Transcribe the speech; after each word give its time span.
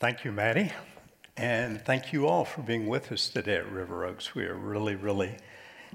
Thank 0.00 0.24
you, 0.24 0.32
Maddie. 0.32 0.72
And 1.36 1.80
thank 1.80 2.12
you 2.12 2.26
all 2.26 2.44
for 2.44 2.62
being 2.62 2.88
with 2.88 3.12
us 3.12 3.28
today 3.28 3.54
at 3.58 3.70
River 3.70 4.04
Oaks. 4.04 4.34
We 4.34 4.44
are 4.44 4.56
really, 4.56 4.96
really 4.96 5.36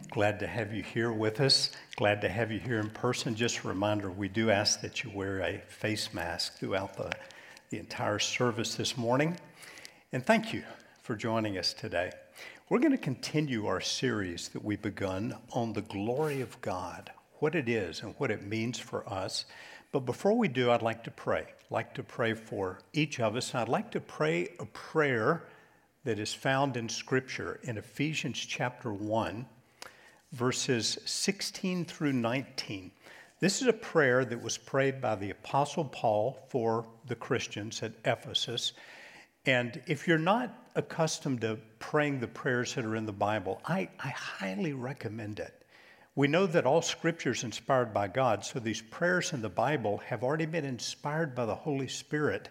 glad 0.10 0.40
to 0.40 0.48
have 0.48 0.74
you 0.74 0.82
here 0.82 1.12
with 1.12 1.42
us. 1.42 1.72
Glad 1.98 2.22
to 2.22 2.30
have 2.30 2.50
you 2.50 2.60
here 2.60 2.80
in 2.80 2.90
person. 2.92 3.36
Just 3.36 3.66
a 3.66 3.68
reminder 3.68 4.10
we 4.10 4.30
do 4.30 4.52
ask 4.52 4.80
that 4.82 5.04
you 5.04 5.12
wear 5.14 5.42
a 5.42 5.60
face 5.68 6.14
mask 6.14 6.58
throughout 6.58 6.96
the, 6.96 7.12
the 7.72 7.78
entire 7.78 8.20
service 8.20 8.76
this 8.76 8.98
morning. 8.98 9.38
And 10.14 10.26
thank 10.26 10.54
you 10.54 10.64
for 11.04 11.18
joining 11.18 11.58
us 11.58 11.74
today. 11.74 12.12
We're 12.70 12.80
going 12.80 12.92
to 12.92 12.98
continue 12.98 13.68
our 13.68 13.82
series 13.82 14.48
that 14.50 14.64
we've 14.64 14.82
begun 14.82 15.36
on 15.52 15.74
the 15.74 15.82
glory 15.82 16.40
of 16.40 16.60
God, 16.62 17.12
what 17.40 17.54
it 17.54 17.68
is 17.68 18.02
and 18.02 18.16
what 18.18 18.32
it 18.32 18.48
means 18.48 18.80
for 18.80 19.08
us. 19.10 19.44
But 19.92 20.02
before 20.02 20.38
we 20.38 20.48
do, 20.48 20.70
I'd 20.70 20.84
like 20.84 21.04
to 21.06 21.12
pray. 21.12 21.42
I'd 21.42 21.72
like 21.72 21.94
to 21.96 22.04
pray 22.04 22.34
for 22.34 22.80
each 22.94 23.20
of 23.20 23.36
us. 23.36 23.56
I'd 23.56 23.70
like 23.70 23.90
to 23.92 24.00
pray 24.00 24.50
a 24.60 24.66
prayer 24.66 25.46
that 26.04 26.20
is 26.20 26.34
found 26.34 26.78
in 26.78 26.88
Scripture 26.88 27.60
in 27.64 27.78
Ephesians 27.78 28.38
chapter 28.38 28.94
1, 28.94 29.46
verses 30.32 31.00
16 31.06 31.86
through 31.86 32.14
19. 32.14 32.92
This 33.40 33.62
is 33.62 33.68
a 33.68 33.74
prayer 33.74 34.26
that 34.26 34.42
was 34.42 34.58
prayed 34.58 35.02
by 35.02 35.16
the 35.16 35.32
Apostle 35.32 35.86
Paul 35.86 36.38
for 36.50 36.86
the 37.08 37.16
Christians 37.16 37.82
at 37.82 37.94
Ephesus. 38.06 38.74
And 39.46 39.82
if 39.88 40.08
you're 40.08 40.18
not 40.20 40.72
accustomed 40.76 41.42
to 41.42 41.58
praying 41.80 42.20
the 42.20 42.28
prayers 42.28 42.76
that 42.76 42.86
are 42.86 42.96
in 42.96 43.06
the 43.06 43.12
Bible, 43.12 43.62
I, 43.66 43.90
I 44.00 44.10
highly 44.10 44.74
recommend 44.74 45.40
it. 45.40 45.59
We 46.20 46.28
know 46.28 46.48
that 46.48 46.66
all 46.66 46.82
scripture 46.82 47.32
is 47.32 47.46
inspired 47.46 47.94
by 47.94 48.10
God, 48.10 48.44
so 48.44 48.60
these 48.60 48.82
prayers 48.82 49.32
in 49.32 49.42
the 49.42 49.48
Bible 49.48 50.00
have 50.00 50.22
already 50.22 50.48
been 50.48 50.66
inspired 50.66 51.34
by 51.34 51.46
the 51.46 51.56
Holy 51.56 51.88
Spirit. 51.88 52.50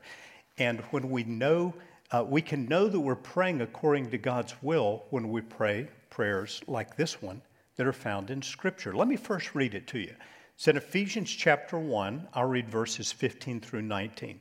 And 0.57 0.81
when 0.91 1.11
we 1.11 1.23
know, 1.25 1.75
uh, 2.11 2.25
we 2.27 2.41
can 2.41 2.65
know 2.65 2.89
that 2.89 2.99
we're 2.99 3.15
praying 3.15 3.61
according 3.61 4.09
to 4.09 4.17
God's 4.17 4.55
will 4.63 5.05
when 5.11 5.29
we 5.29 5.43
pray 5.43 5.87
prayers 6.09 6.63
like 6.67 6.97
this 6.97 7.21
one 7.21 7.43
that 7.77 7.87
are 7.87 7.93
found 7.93 8.31
in 8.31 8.41
Scripture. 8.41 8.95
Let 8.95 9.07
me 9.07 9.17
first 9.17 9.55
read 9.55 9.75
it 9.75 9.87
to 9.89 9.99
you. 9.99 10.15
It's 10.55 10.67
in 10.67 10.79
Ephesians 10.79 11.31
chapter 11.31 11.79
1. 11.79 12.29
I'll 12.33 12.49
read 12.49 12.71
verses 12.71 13.13
15 13.13 13.61
through 13.61 13.83
19. 13.83 14.41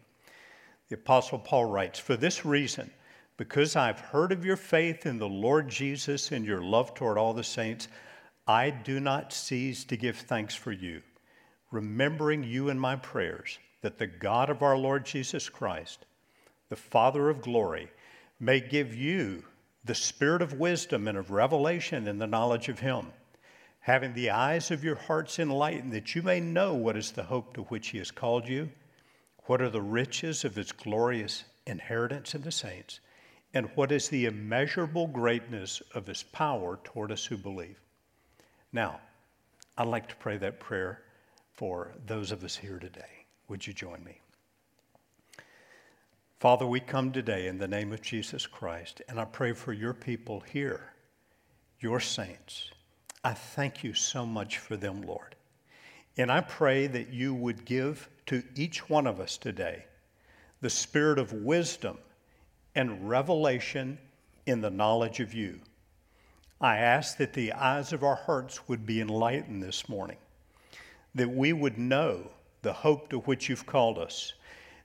The 0.88 0.96
Apostle 0.96 1.40
Paul 1.40 1.66
writes, 1.66 2.00
For 2.00 2.16
this 2.16 2.46
reason, 2.46 2.90
because 3.36 3.76
I've 3.76 4.00
heard 4.00 4.32
of 4.32 4.46
your 4.46 4.56
faith 4.56 5.06
in 5.06 5.18
the 5.20 5.28
Lord 5.28 5.68
Jesus 5.68 6.32
and 6.32 6.46
your 6.46 6.62
love 6.62 6.94
toward 6.94 7.18
all 7.18 7.34
the 7.34 7.44
saints, 7.44 7.90
I 8.50 8.70
do 8.70 9.02
not 9.02 9.34
cease 9.34 9.84
to 9.84 9.98
give 9.98 10.16
thanks 10.16 10.56
for 10.56 10.72
you, 10.72 11.02
remembering 11.70 12.46
you 12.46 12.70
in 12.70 12.80
my 12.80 12.96
prayers, 12.96 13.60
that 13.82 13.98
the 13.98 14.08
God 14.08 14.50
of 14.50 14.62
our 14.62 14.78
Lord 14.78 15.06
Jesus 15.06 15.50
Christ, 15.50 16.06
the 16.70 16.78
Father 16.78 17.30
of 17.30 17.42
glory, 17.42 17.92
may 18.40 18.62
give 18.62 18.96
you 18.96 19.44
the 19.84 19.94
spirit 19.94 20.42
of 20.42 20.54
wisdom 20.54 21.10
and 21.10 21.18
of 21.18 21.32
revelation 21.32 22.08
in 22.08 22.20
the 22.20 22.26
knowledge 22.26 22.70
of 22.70 22.80
him, 22.80 23.08
having 23.82 24.14
the 24.14 24.30
eyes 24.30 24.72
of 24.72 24.82
your 24.82 24.96
hearts 24.96 25.40
enlightened, 25.40 25.92
that 25.92 26.16
you 26.16 26.22
may 26.22 26.40
know 26.40 26.74
what 26.74 26.96
is 26.96 27.12
the 27.12 27.24
hope 27.24 27.54
to 27.54 27.64
which 27.64 27.90
he 27.90 27.98
has 27.98 28.12
called 28.12 28.48
you, 28.48 28.70
what 29.48 29.62
are 29.62 29.70
the 29.70 29.82
riches 29.82 30.46
of 30.46 30.56
his 30.56 30.72
glorious 30.72 31.44
inheritance 31.66 32.34
in 32.34 32.44
the 32.44 32.52
saints, 32.54 33.02
and 33.54 33.70
what 33.76 33.92
is 33.92 34.08
the 34.08 34.26
immeasurable 34.26 35.08
greatness 35.08 35.82
of 35.94 36.08
his 36.08 36.24
power 36.24 36.80
toward 36.86 37.12
us 37.12 37.26
who 37.26 37.36
believe 37.36 37.78
now, 38.78 39.00
I'd 39.76 39.88
like 39.88 40.08
to 40.10 40.16
pray 40.18 40.38
that 40.38 40.60
prayer 40.60 41.02
for 41.52 41.94
those 42.06 42.32
of 42.32 42.44
us 42.44 42.56
here 42.56 42.78
today. 42.78 43.26
Would 43.48 43.66
you 43.66 43.74
join 43.74 44.04
me? 44.04 44.22
Father, 46.40 46.68
we 46.68 46.80
come 46.80 47.12
today 47.12 47.48
in 47.48 47.58
the 47.58 47.68
name 47.68 47.92
of 47.92 48.04
Jesus 48.04 48.46
Christ, 48.46 49.02
and 49.10 49.20
I 49.20 49.26
pray 49.26 49.54
for 49.54 49.74
your 49.74 49.96
people 49.96 50.42
here, 50.42 50.94
your 51.80 52.00
saints. 52.00 52.70
I 53.24 53.34
thank 53.34 53.84
you 53.84 53.96
so 53.96 54.28
much 54.28 54.60
for 54.60 54.78
them, 54.78 55.02
Lord. 55.02 55.36
And 56.16 56.32
I 56.32 56.42
pray 56.42 56.86
that 56.86 57.12
you 57.12 57.34
would 57.34 57.66
give 57.66 58.08
to 58.28 58.44
each 58.56 58.88
one 58.88 59.08
of 59.08 59.20
us 59.20 59.40
today 59.40 59.86
the 60.62 60.70
spirit 60.70 61.18
of 61.18 61.34
wisdom 61.34 61.98
and 62.76 63.10
revelation 63.10 63.98
in 64.46 64.62
the 64.62 64.70
knowledge 64.70 65.20
of 65.20 65.34
you. 65.34 65.62
I 66.60 66.78
ask 66.78 67.18
that 67.18 67.34
the 67.34 67.54
eyes 67.54 67.94
of 67.94 68.04
our 68.04 68.16
hearts 68.16 68.68
would 68.68 68.86
be 68.86 69.00
enlightened 69.00 69.62
this 69.62 69.88
morning, 69.88 70.18
that 71.14 71.30
we 71.30 71.54
would 71.54 71.78
know 71.78 72.32
the 72.64 72.74
hope 72.74 73.10
to 73.10 73.20
which 73.20 73.48
you've 73.48 73.68
called 73.68 74.00
us, 74.00 74.34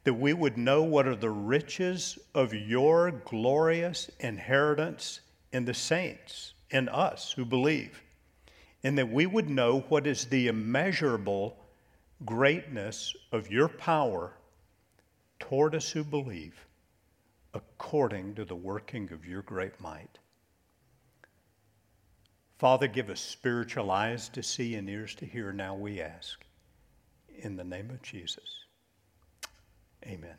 that 0.04 0.12
we 0.12 0.34
would 0.34 0.58
know 0.58 0.82
what 0.82 1.06
are 1.06 1.16
the 1.16 1.30
riches 1.30 2.18
of 2.34 2.52
your 2.52 3.10
glorious 3.10 4.10
inheritance 4.20 5.20
in 5.52 5.64
the 5.64 5.72
saints, 5.72 6.52
in 6.70 6.90
us 6.90 7.32
who 7.32 7.44
believe, 7.44 8.02
and 8.82 8.98
that 8.98 9.10
we 9.10 9.24
would 9.24 9.48
know 9.48 9.80
what 9.88 10.06
is 10.06 10.26
the 10.26 10.48
immeasurable 10.48 11.56
greatness 12.26 13.14
of 13.32 13.50
your 13.50 13.68
power 13.68 14.34
toward 15.38 15.74
us 15.74 15.90
who 15.90 16.04
believe, 16.04 16.66
according 17.54 18.34
to 18.34 18.44
the 18.44 18.54
working 18.54 19.10
of 19.10 19.24
your 19.24 19.42
great 19.42 19.80
might. 19.80 20.18
Father, 22.62 22.86
give 22.86 23.10
us 23.10 23.20
spiritual 23.20 23.90
eyes 23.90 24.28
to 24.28 24.40
see 24.40 24.76
and 24.76 24.88
ears 24.88 25.16
to 25.16 25.26
hear. 25.26 25.52
Now 25.52 25.74
we 25.74 26.00
ask. 26.00 26.44
In 27.40 27.56
the 27.56 27.64
name 27.64 27.90
of 27.90 28.00
Jesus. 28.02 28.66
Amen. 30.06 30.36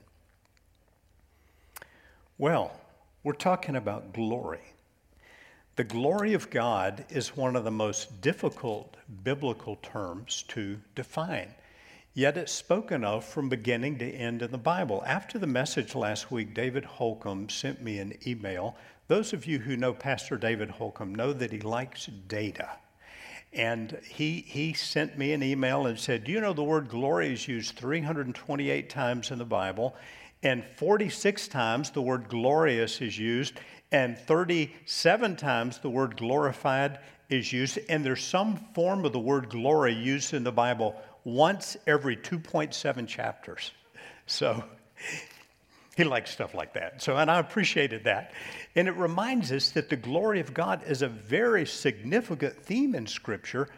Well, 2.38 2.72
we're 3.26 3.34
talking 3.34 3.76
about 3.76 4.14
glory. 4.14 4.62
The 5.76 5.84
glory 5.84 6.34
of 6.34 6.50
God 6.50 7.04
is 7.10 7.36
one 7.36 7.58
of 7.58 7.66
the 7.66 7.72
most 7.72 8.22
difficult 8.22 8.96
biblical 9.26 9.76
terms 9.84 10.46
to 10.48 10.80
define. 10.96 11.54
Yet 12.16 12.38
it's 12.38 12.52
spoken 12.52 13.04
of 13.04 13.26
from 13.26 13.50
beginning 13.50 13.98
to 13.98 14.06
end 14.06 14.44
in 14.44 14.52
the 14.52 14.58
Bible. 14.58 15.04
After 15.06 15.40
the 15.40 15.48
message 15.48 15.96
last 15.96 16.32
week, 16.32 16.54
David 16.54 16.86
Holcomb 16.86 17.50
sent 17.50 17.82
me 17.82 17.98
an 17.98 18.14
email 18.28 18.76
those 19.08 19.34
of 19.34 19.46
you 19.46 19.60
who 19.60 19.76
know 19.76 19.94
Pastor 19.94 20.38
David 20.38 20.70
Holcomb 20.70 21.14
know 21.14 21.34
that 21.34 21.52
he 21.52 21.60
likes 21.60 22.06
data. 22.28 22.70
And 23.52 24.00
he, 24.08 24.44
he 24.48 24.74
sent 24.74 25.18
me 25.18 25.34
an 25.34 25.44
email 25.44 25.86
and 25.86 26.00
said, 26.00 26.24
Do 26.24 26.32
you 26.32 26.40
know 26.40 26.54
the 26.54 26.64
word 26.64 26.90
glory 26.90 27.34
is 27.34 27.48
used 27.48 27.76
328 27.76 28.90
times 28.90 29.30
in 29.30 29.38
the 29.38 29.46
Bible? 29.46 29.96
And 30.42 30.64
46 30.78 31.48
times 31.50 31.92
the 31.92 32.02
word 32.02 32.28
glorious 32.28 33.02
is 33.02 33.20
used, 33.20 33.60
and 33.92 34.18
37 34.18 35.36
times 35.36 35.80
the 35.80 35.90
word 35.90 36.18
glorified 36.18 37.00
is 37.30 37.54
used. 37.54 37.80
And 37.90 38.04
there's 38.04 38.24
some 38.24 38.58
form 38.74 39.06
of 39.06 39.14
the 39.14 39.20
word 39.20 39.50
glory 39.50 39.94
used 39.94 40.34
in 40.34 40.44
the 40.44 40.52
Bible 40.52 40.96
once 41.24 41.78
every 41.88 42.18
2.7 42.18 43.08
chapters. 43.08 43.72
So 44.26 44.64
he 45.96 46.04
likes 46.04 46.32
stuff 46.32 46.54
like 46.54 46.74
that. 46.74 47.02
So, 47.02 47.18
and 47.18 47.30
I 47.30 47.40
appreciated 47.40 48.06
that. 48.06 48.32
And 48.76 48.88
it 48.88 48.96
reminds 48.96 49.52
us 49.52 49.70
that 49.72 49.90
the 49.90 49.96
glory 49.96 50.40
of 50.40 50.54
God 50.54 50.84
is 50.88 51.02
a 51.02 51.08
very 51.08 51.66
significant 51.66 52.56
theme 52.64 52.96
in 52.96 53.08
Scripture, 53.08 53.70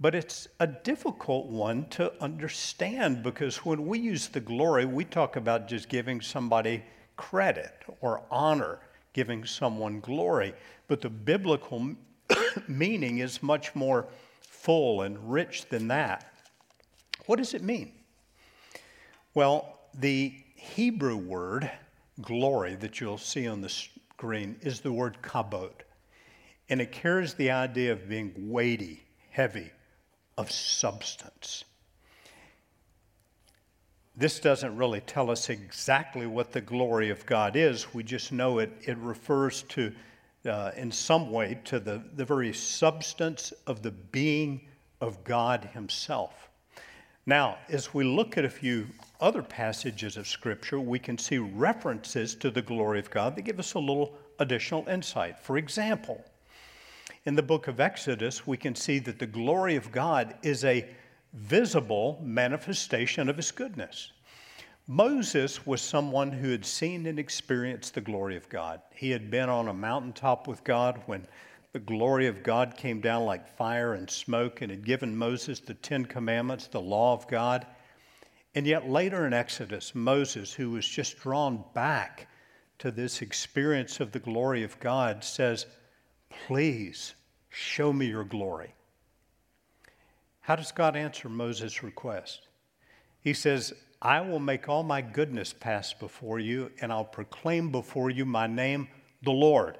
but 0.00 0.14
it's 0.14 0.48
a 0.58 0.66
difficult 0.66 1.46
one 1.46 1.86
to 1.90 2.12
understand 2.22 3.22
because 3.22 3.64
when 3.64 3.86
we 3.86 3.98
use 3.98 4.28
the 4.28 4.40
glory, 4.40 4.84
we 4.84 5.04
talk 5.04 5.36
about 5.36 5.68
just 5.68 5.88
giving 5.88 6.20
somebody 6.20 6.82
credit 7.16 7.72
or 8.00 8.22
honor, 8.30 8.78
giving 9.12 9.44
someone 9.44 10.00
glory. 10.00 10.54
But 10.88 11.02
the 11.02 11.10
biblical 11.10 11.94
meaning 12.68 13.18
is 13.18 13.42
much 13.42 13.74
more 13.74 14.08
full 14.40 15.02
and 15.02 15.30
rich 15.30 15.68
than 15.68 15.88
that. 15.88 16.29
What 17.30 17.38
does 17.38 17.54
it 17.54 17.62
mean? 17.62 17.92
Well, 19.34 19.78
the 19.94 20.34
Hebrew 20.56 21.16
word, 21.16 21.70
glory, 22.20 22.74
that 22.74 23.00
you'll 23.00 23.18
see 23.18 23.46
on 23.46 23.60
the 23.60 23.68
screen, 23.68 24.56
is 24.62 24.80
the 24.80 24.90
word 24.90 25.18
kabod. 25.22 25.70
And 26.68 26.80
it 26.80 26.90
carries 26.90 27.34
the 27.34 27.52
idea 27.52 27.92
of 27.92 28.08
being 28.08 28.32
weighty, 28.36 29.04
heavy, 29.30 29.70
of 30.36 30.50
substance. 30.50 31.62
This 34.16 34.40
doesn't 34.40 34.76
really 34.76 35.00
tell 35.00 35.30
us 35.30 35.50
exactly 35.50 36.26
what 36.26 36.50
the 36.50 36.60
glory 36.60 37.10
of 37.10 37.24
God 37.26 37.54
is. 37.54 37.94
We 37.94 38.02
just 38.02 38.32
know 38.32 38.58
it, 38.58 38.72
it 38.82 38.98
refers 38.98 39.62
to, 39.68 39.92
uh, 40.46 40.72
in 40.76 40.90
some 40.90 41.30
way, 41.30 41.60
to 41.66 41.78
the, 41.78 42.02
the 42.16 42.24
very 42.24 42.52
substance 42.52 43.52
of 43.68 43.82
the 43.82 43.92
being 43.92 44.62
of 45.00 45.22
God 45.22 45.70
Himself. 45.74 46.49
Now, 47.30 47.58
as 47.68 47.94
we 47.94 48.02
look 48.02 48.36
at 48.36 48.44
a 48.44 48.50
few 48.50 48.88
other 49.20 49.40
passages 49.40 50.16
of 50.16 50.26
Scripture, 50.26 50.80
we 50.80 50.98
can 50.98 51.16
see 51.16 51.38
references 51.38 52.34
to 52.34 52.50
the 52.50 52.60
glory 52.60 52.98
of 52.98 53.08
God 53.08 53.36
that 53.36 53.42
give 53.42 53.60
us 53.60 53.74
a 53.74 53.78
little 53.78 54.18
additional 54.40 54.88
insight. 54.88 55.38
For 55.38 55.56
example, 55.56 56.24
in 57.26 57.36
the 57.36 57.42
book 57.44 57.68
of 57.68 57.78
Exodus, 57.78 58.48
we 58.48 58.56
can 58.56 58.74
see 58.74 58.98
that 58.98 59.20
the 59.20 59.28
glory 59.28 59.76
of 59.76 59.92
God 59.92 60.34
is 60.42 60.64
a 60.64 60.88
visible 61.32 62.20
manifestation 62.20 63.28
of 63.28 63.36
His 63.36 63.52
goodness. 63.52 64.10
Moses 64.88 65.64
was 65.64 65.80
someone 65.80 66.32
who 66.32 66.50
had 66.50 66.66
seen 66.66 67.06
and 67.06 67.20
experienced 67.20 67.94
the 67.94 68.00
glory 68.00 68.36
of 68.36 68.48
God. 68.48 68.80
He 68.92 69.12
had 69.12 69.30
been 69.30 69.48
on 69.48 69.68
a 69.68 69.72
mountaintop 69.72 70.48
with 70.48 70.64
God 70.64 71.00
when 71.06 71.28
the 71.72 71.78
glory 71.78 72.26
of 72.26 72.42
God 72.42 72.76
came 72.76 73.00
down 73.00 73.24
like 73.24 73.56
fire 73.56 73.94
and 73.94 74.10
smoke 74.10 74.60
and 74.60 74.70
had 74.70 74.84
given 74.84 75.16
Moses 75.16 75.60
the 75.60 75.74
Ten 75.74 76.04
Commandments, 76.04 76.66
the 76.66 76.80
law 76.80 77.12
of 77.12 77.28
God. 77.28 77.66
And 78.54 78.66
yet, 78.66 78.90
later 78.90 79.26
in 79.26 79.32
Exodus, 79.32 79.94
Moses, 79.94 80.52
who 80.52 80.70
was 80.70 80.86
just 80.86 81.20
drawn 81.20 81.62
back 81.72 82.26
to 82.78 82.90
this 82.90 83.22
experience 83.22 84.00
of 84.00 84.10
the 84.10 84.18
glory 84.18 84.64
of 84.64 84.80
God, 84.80 85.22
says, 85.22 85.66
Please 86.46 87.14
show 87.50 87.92
me 87.92 88.06
your 88.06 88.24
glory. 88.24 88.74
How 90.40 90.56
does 90.56 90.72
God 90.72 90.96
answer 90.96 91.28
Moses' 91.28 91.82
request? 91.82 92.48
He 93.20 93.34
says, 93.34 93.72
I 94.02 94.20
will 94.22 94.40
make 94.40 94.68
all 94.68 94.82
my 94.82 95.02
goodness 95.02 95.52
pass 95.52 95.92
before 95.92 96.40
you, 96.40 96.72
and 96.80 96.90
I'll 96.90 97.04
proclaim 97.04 97.70
before 97.70 98.10
you 98.10 98.24
my 98.24 98.46
name, 98.46 98.88
the 99.22 99.30
Lord. 99.30 99.76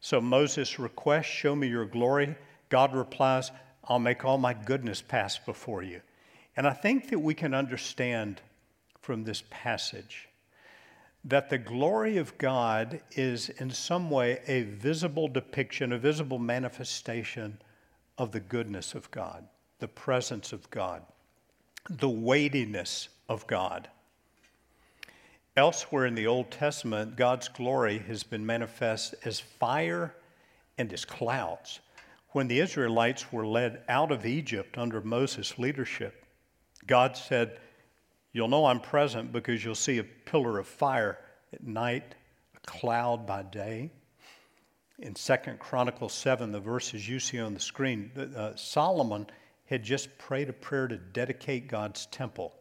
So 0.00 0.20
Moses 0.20 0.78
requests, 0.78 1.26
Show 1.26 1.54
me 1.54 1.68
your 1.68 1.86
glory. 1.86 2.34
God 2.68 2.94
replies, 2.94 3.50
I'll 3.84 3.98
make 3.98 4.24
all 4.24 4.38
my 4.38 4.52
goodness 4.52 5.02
pass 5.02 5.38
before 5.38 5.82
you. 5.82 6.00
And 6.56 6.66
I 6.66 6.72
think 6.72 7.08
that 7.10 7.18
we 7.18 7.34
can 7.34 7.54
understand 7.54 8.40
from 9.00 9.24
this 9.24 9.42
passage 9.48 10.28
that 11.24 11.50
the 11.50 11.58
glory 11.58 12.16
of 12.16 12.36
God 12.38 13.00
is 13.12 13.48
in 13.48 13.70
some 13.70 14.10
way 14.10 14.40
a 14.46 14.62
visible 14.62 15.28
depiction, 15.28 15.92
a 15.92 15.98
visible 15.98 16.38
manifestation 16.38 17.58
of 18.18 18.32
the 18.32 18.40
goodness 18.40 18.94
of 18.94 19.10
God, 19.10 19.44
the 19.78 19.88
presence 19.88 20.52
of 20.52 20.70
God, 20.70 21.02
the 21.88 22.08
weightiness 22.08 23.08
of 23.28 23.46
God. 23.46 23.88
Elsewhere 25.58 26.06
in 26.06 26.14
the 26.14 26.28
Old 26.28 26.52
Testament, 26.52 27.16
God's 27.16 27.48
glory 27.48 27.98
has 28.06 28.22
been 28.22 28.46
manifest 28.46 29.16
as 29.24 29.40
fire 29.40 30.14
and 30.78 30.92
as 30.92 31.04
clouds. 31.04 31.80
When 32.28 32.46
the 32.46 32.60
Israelites 32.60 33.32
were 33.32 33.44
led 33.44 33.82
out 33.88 34.12
of 34.12 34.24
Egypt 34.24 34.78
under 34.78 35.00
Moses' 35.00 35.58
leadership, 35.58 36.24
God 36.86 37.16
said, 37.16 37.58
You'll 38.32 38.46
know 38.46 38.66
I'm 38.66 38.78
present 38.78 39.32
because 39.32 39.64
you'll 39.64 39.74
see 39.74 39.98
a 39.98 40.04
pillar 40.04 40.60
of 40.60 40.68
fire 40.68 41.18
at 41.52 41.64
night, 41.64 42.14
a 42.56 42.60
cloud 42.60 43.26
by 43.26 43.42
day. 43.42 43.90
In 45.00 45.16
Second 45.16 45.58
Chronicles 45.58 46.14
7, 46.14 46.52
the 46.52 46.60
verses 46.60 47.08
you 47.08 47.18
see 47.18 47.40
on 47.40 47.52
the 47.52 47.58
screen, 47.58 48.12
uh, 48.36 48.54
Solomon 48.54 49.26
had 49.64 49.82
just 49.82 50.16
prayed 50.18 50.50
a 50.50 50.52
prayer 50.52 50.86
to 50.86 50.98
dedicate 50.98 51.66
God's 51.66 52.06
temple. 52.06 52.54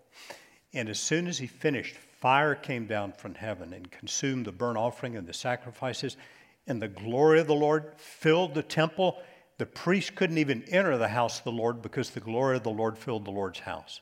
And 0.74 0.90
as 0.90 1.00
soon 1.00 1.28
as 1.28 1.38
he 1.38 1.46
finished, 1.46 1.96
fire 2.20 2.56
came 2.56 2.88
down 2.88 3.12
from 3.12 3.36
heaven 3.36 3.74
and 3.74 3.90
consumed 3.92 4.46
the 4.46 4.52
burnt 4.52 4.78
offering 4.78 5.16
and 5.16 5.28
the 5.28 5.34
sacrifices. 5.34 6.18
And 6.68 6.82
the 6.82 6.88
glory 6.88 7.40
of 7.40 7.48
the 7.48 7.56
Lord 7.56 7.94
filled 7.98 8.54
the 8.54 8.64
temple. 8.64 9.22
The 9.58 9.66
priest 9.66 10.16
couldn't 10.16 10.38
even 10.38 10.64
enter 10.70 10.98
the 10.98 11.08
house 11.08 11.40
of 11.40 11.46
the 11.46 11.52
Lord 11.52 11.82
because 11.82 12.10
the 12.10 12.20
glory 12.20 12.58
of 12.58 12.64
the 12.64 12.70
Lord 12.70 12.98
filled 12.98 13.26
the 13.26 13.32
Lord's 13.32 13.60
house. 13.60 14.02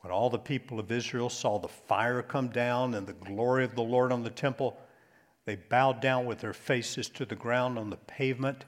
When 0.00 0.12
all 0.12 0.30
the 0.30 0.38
people 0.38 0.80
of 0.80 0.90
Israel 0.90 1.30
saw 1.30 1.58
the 1.58 1.68
fire 1.68 2.22
come 2.22 2.48
down 2.48 2.94
and 2.94 3.06
the 3.06 3.12
glory 3.12 3.64
of 3.64 3.74
the 3.74 3.82
Lord 3.82 4.12
on 4.12 4.22
the 4.22 4.30
temple, 4.30 4.76
they 5.44 5.56
bowed 5.56 6.00
down 6.00 6.26
with 6.26 6.40
their 6.40 6.52
faces 6.52 7.08
to 7.10 7.24
the 7.24 7.36
ground 7.36 7.78
on 7.78 7.90
the 7.90 7.96
pavement 7.96 8.64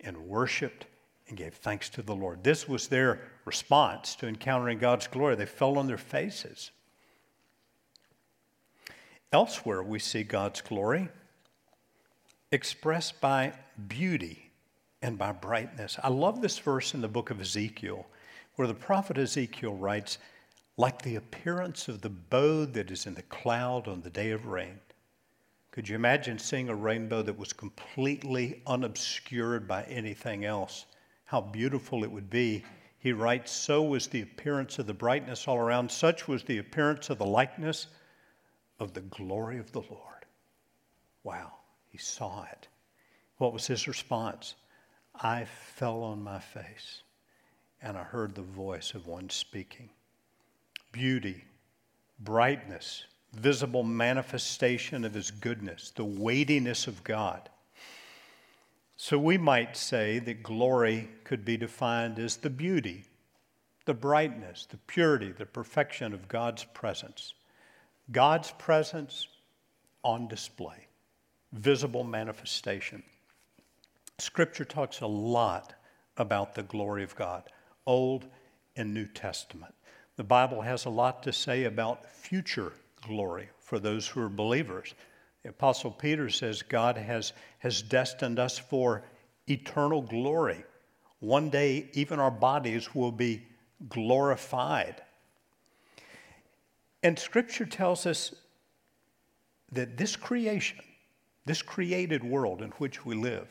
and 0.00 0.16
worshiped 0.16 0.86
and 1.28 1.36
gave 1.36 1.54
thanks 1.54 1.88
to 1.90 2.02
the 2.02 2.14
Lord. 2.14 2.44
This 2.44 2.68
was 2.68 2.88
their 2.88 3.20
response 3.44 4.14
to 4.16 4.28
encountering 4.28 4.78
God's 4.78 5.06
glory. 5.06 5.34
They 5.34 5.46
fell 5.46 5.78
on 5.78 5.86
their 5.86 5.98
faces. 5.98 6.70
Elsewhere, 9.32 9.82
we 9.82 9.98
see 9.98 10.22
God's 10.22 10.60
glory 10.60 11.08
expressed 12.50 13.20
by 13.20 13.54
beauty 13.88 14.50
and 15.00 15.16
by 15.16 15.32
brightness. 15.32 15.98
I 16.02 16.08
love 16.08 16.42
this 16.42 16.58
verse 16.58 16.92
in 16.92 17.00
the 17.00 17.08
book 17.08 17.30
of 17.30 17.40
Ezekiel, 17.40 18.06
where 18.56 18.68
the 18.68 18.74
prophet 18.74 19.16
Ezekiel 19.16 19.74
writes, 19.74 20.18
like 20.76 21.00
the 21.02 21.16
appearance 21.16 21.88
of 21.88 22.02
the 22.02 22.10
bow 22.10 22.66
that 22.66 22.90
is 22.90 23.06
in 23.06 23.14
the 23.14 23.22
cloud 23.22 23.88
on 23.88 24.02
the 24.02 24.10
day 24.10 24.30
of 24.32 24.46
rain. 24.46 24.78
Could 25.70 25.88
you 25.88 25.94
imagine 25.94 26.38
seeing 26.38 26.68
a 26.68 26.74
rainbow 26.74 27.22
that 27.22 27.38
was 27.38 27.52
completely 27.52 28.60
unobscured 28.66 29.66
by 29.66 29.84
anything 29.84 30.44
else? 30.44 30.84
how 31.32 31.40
beautiful 31.40 32.04
it 32.04 32.10
would 32.10 32.28
be. 32.28 32.62
He 32.98 33.14
writes, 33.14 33.50
So 33.50 33.82
was 33.82 34.06
the 34.06 34.20
appearance 34.20 34.78
of 34.78 34.86
the 34.86 34.92
brightness 34.92 35.48
all 35.48 35.56
around, 35.56 35.90
such 35.90 36.28
was 36.28 36.44
the 36.44 36.58
appearance 36.58 37.08
of 37.08 37.16
the 37.16 37.24
likeness 37.24 37.86
of 38.82 38.94
the 38.94 39.00
glory 39.00 39.58
of 39.58 39.70
the 39.70 39.80
Lord. 39.80 40.26
Wow, 41.22 41.52
he 41.88 41.98
saw 41.98 42.44
it. 42.50 42.66
What 43.38 43.52
was 43.52 43.68
his 43.68 43.86
response? 43.86 44.56
I 45.14 45.44
fell 45.44 46.02
on 46.02 46.22
my 46.22 46.40
face 46.40 47.02
and 47.80 47.96
I 47.96 48.02
heard 48.02 48.34
the 48.34 48.42
voice 48.42 48.94
of 48.94 49.06
one 49.06 49.30
speaking. 49.30 49.90
Beauty, 50.90 51.44
brightness, 52.18 53.04
visible 53.32 53.84
manifestation 53.84 55.04
of 55.04 55.14
his 55.14 55.30
goodness, 55.30 55.92
the 55.94 56.04
weightiness 56.04 56.88
of 56.88 57.04
God. 57.04 57.48
So 58.96 59.16
we 59.16 59.38
might 59.38 59.76
say 59.76 60.18
that 60.20 60.42
glory 60.42 61.08
could 61.24 61.44
be 61.44 61.56
defined 61.56 62.18
as 62.18 62.36
the 62.36 62.50
beauty, 62.50 63.04
the 63.84 63.94
brightness, 63.94 64.66
the 64.68 64.76
purity, 64.76 65.30
the 65.30 65.46
perfection 65.46 66.12
of 66.12 66.28
God's 66.28 66.64
presence. 66.64 67.34
God's 68.10 68.50
presence 68.58 69.28
on 70.02 70.28
display, 70.28 70.86
visible 71.52 72.04
manifestation. 72.04 73.02
Scripture 74.18 74.64
talks 74.64 75.00
a 75.00 75.06
lot 75.06 75.74
about 76.16 76.54
the 76.54 76.62
glory 76.64 77.04
of 77.04 77.14
God, 77.16 77.44
Old 77.86 78.26
and 78.76 78.92
New 78.92 79.06
Testament. 79.06 79.74
The 80.16 80.24
Bible 80.24 80.60
has 80.60 80.84
a 80.84 80.90
lot 80.90 81.22
to 81.22 81.32
say 81.32 81.64
about 81.64 82.10
future 82.10 82.72
glory 83.06 83.48
for 83.60 83.78
those 83.78 84.06
who 84.06 84.20
are 84.20 84.28
believers. 84.28 84.94
The 85.42 85.50
Apostle 85.50 85.90
Peter 85.90 86.28
says 86.28 86.62
God 86.62 86.96
has, 86.96 87.32
has 87.58 87.82
destined 87.82 88.38
us 88.38 88.58
for 88.58 89.04
eternal 89.48 90.02
glory. 90.02 90.64
One 91.20 91.50
day, 91.50 91.88
even 91.94 92.20
our 92.20 92.30
bodies 92.30 92.94
will 92.94 93.12
be 93.12 93.46
glorified. 93.88 95.02
And 97.02 97.18
Scripture 97.18 97.66
tells 97.66 98.06
us 98.06 98.34
that 99.72 99.96
this 99.96 100.16
creation, 100.16 100.78
this 101.44 101.62
created 101.62 102.22
world 102.22 102.62
in 102.62 102.70
which 102.72 103.04
we 103.04 103.14
live, 103.14 103.48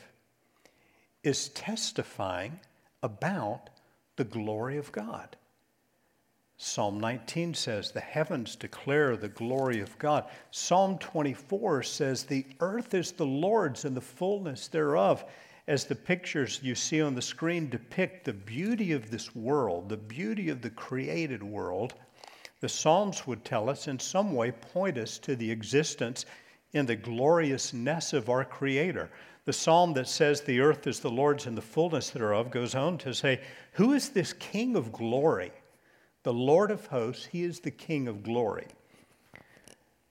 is 1.22 1.50
testifying 1.50 2.58
about 3.02 3.70
the 4.16 4.24
glory 4.24 4.76
of 4.76 4.90
God. 4.92 5.36
Psalm 6.56 7.00
19 7.00 7.54
says, 7.54 7.90
The 7.90 8.00
heavens 8.00 8.54
declare 8.54 9.16
the 9.16 9.28
glory 9.28 9.80
of 9.80 9.98
God. 9.98 10.26
Psalm 10.52 10.96
24 10.98 11.82
says, 11.82 12.24
The 12.24 12.46
earth 12.60 12.94
is 12.94 13.12
the 13.12 13.26
Lord's 13.26 13.84
and 13.84 13.96
the 13.96 14.00
fullness 14.00 14.68
thereof. 14.68 15.24
As 15.66 15.84
the 15.84 15.94
pictures 15.94 16.60
you 16.62 16.74
see 16.74 17.00
on 17.02 17.14
the 17.14 17.22
screen 17.22 17.68
depict 17.68 18.24
the 18.24 18.32
beauty 18.32 18.92
of 18.92 19.10
this 19.10 19.34
world, 19.34 19.88
the 19.88 19.96
beauty 19.96 20.48
of 20.48 20.62
the 20.62 20.70
created 20.70 21.42
world, 21.42 21.94
the 22.62 22.68
Psalms 22.68 23.26
would 23.26 23.44
tell 23.44 23.68
us, 23.68 23.88
in 23.88 23.98
some 23.98 24.34
way, 24.34 24.52
point 24.52 24.96
us 24.96 25.18
to 25.18 25.34
the 25.34 25.50
existence 25.50 26.26
in 26.74 26.86
the 26.86 26.94
gloriousness 26.94 28.12
of 28.12 28.30
our 28.30 28.44
Creator. 28.44 29.10
The 29.46 29.52
psalm 29.52 29.94
that 29.94 30.06
says 30.06 30.40
the 30.42 30.60
earth 30.60 30.86
is 30.86 31.00
the 31.00 31.10
Lord's 31.10 31.46
and 31.46 31.58
the 31.58 31.60
fullness 31.60 32.10
thereof 32.10 32.52
goes 32.52 32.76
on 32.76 32.98
to 32.98 33.12
say, 33.12 33.40
Who 33.72 33.94
is 33.94 34.10
this 34.10 34.32
King 34.32 34.76
of 34.76 34.92
glory? 34.92 35.50
the 36.22 36.32
Lord 36.32 36.70
of 36.70 36.86
hosts, 36.86 37.26
He 37.26 37.42
is 37.42 37.58
the 37.58 37.72
King 37.72 38.06
of 38.06 38.22
glory. 38.22 38.68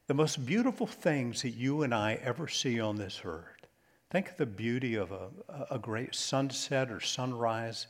The 0.07 0.13
most 0.13 0.45
beautiful 0.45 0.87
things 0.87 1.43
that 1.43 1.51
you 1.51 1.83
and 1.83 1.95
I 1.95 2.15
ever 2.15 2.49
see 2.49 2.81
on 2.81 2.97
this 2.97 3.21
earth. 3.23 3.65
Think 4.09 4.31
of 4.31 4.35
the 4.35 4.45
beauty 4.45 4.95
of 4.95 5.13
a, 5.13 5.29
a 5.71 5.79
great 5.79 6.13
sunset 6.15 6.91
or 6.91 6.99
sunrise 6.99 7.87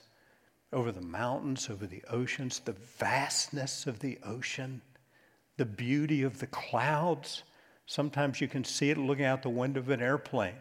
over 0.73 0.91
the 0.91 1.01
mountains, 1.01 1.69
over 1.69 1.85
the 1.85 2.03
oceans, 2.09 2.59
the 2.59 2.75
vastness 2.97 3.87
of 3.87 3.99
the 3.99 4.17
ocean, 4.25 4.81
the 5.57 5.65
beauty 5.65 6.23
of 6.23 6.39
the 6.39 6.47
clouds. 6.47 7.43
Sometimes 7.85 8.39
you 8.39 8.47
can 8.47 8.63
see 8.63 8.89
it 8.89 8.97
looking 8.97 9.25
out 9.25 9.43
the 9.43 9.49
window 9.49 9.79
of 9.79 9.89
an 9.89 10.01
airplane. 10.01 10.55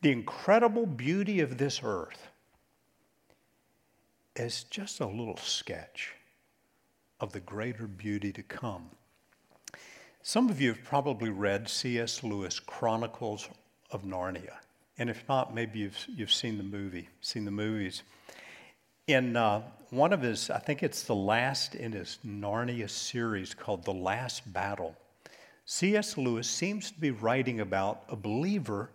The 0.00 0.12
incredible 0.12 0.86
beauty 0.86 1.40
of 1.40 1.58
this 1.58 1.80
earth 1.84 2.28
is 4.34 4.64
just 4.64 5.00
a 5.00 5.06
little 5.06 5.36
sketch 5.36 6.14
of 7.20 7.32
the 7.32 7.40
greater 7.40 7.86
beauty 7.86 8.32
to 8.32 8.42
come. 8.42 8.90
Some 10.22 10.48
of 10.48 10.60
you 10.60 10.68
have 10.70 10.84
probably 10.84 11.30
read 11.30 11.68
C.S. 11.68 12.22
Lewis' 12.22 12.58
Chronicles 12.58 13.48
of 13.90 14.02
Narnia. 14.04 14.54
And 14.98 15.08
if 15.08 15.24
not, 15.28 15.54
maybe 15.54 15.80
you've, 15.80 16.06
you've 16.08 16.32
seen 16.32 16.58
the 16.58 16.64
movie, 16.64 17.08
seen 17.20 17.44
the 17.44 17.50
movies. 17.50 18.02
In 19.06 19.36
uh, 19.36 19.62
one 19.90 20.12
of 20.12 20.22
his, 20.22 20.50
I 20.50 20.58
think 20.58 20.82
it's 20.82 21.02
the 21.04 21.14
last 21.14 21.74
in 21.74 21.92
his 21.92 22.18
Narnia 22.24 22.88
series 22.88 23.54
called 23.54 23.84
The 23.84 23.92
Last 23.92 24.50
Battle, 24.52 24.96
C.S. 25.64 26.18
Lewis 26.18 26.48
seems 26.48 26.90
to 26.90 27.00
be 27.00 27.10
writing 27.10 27.60
about 27.60 28.04
a 28.08 28.16
believer 28.16 28.90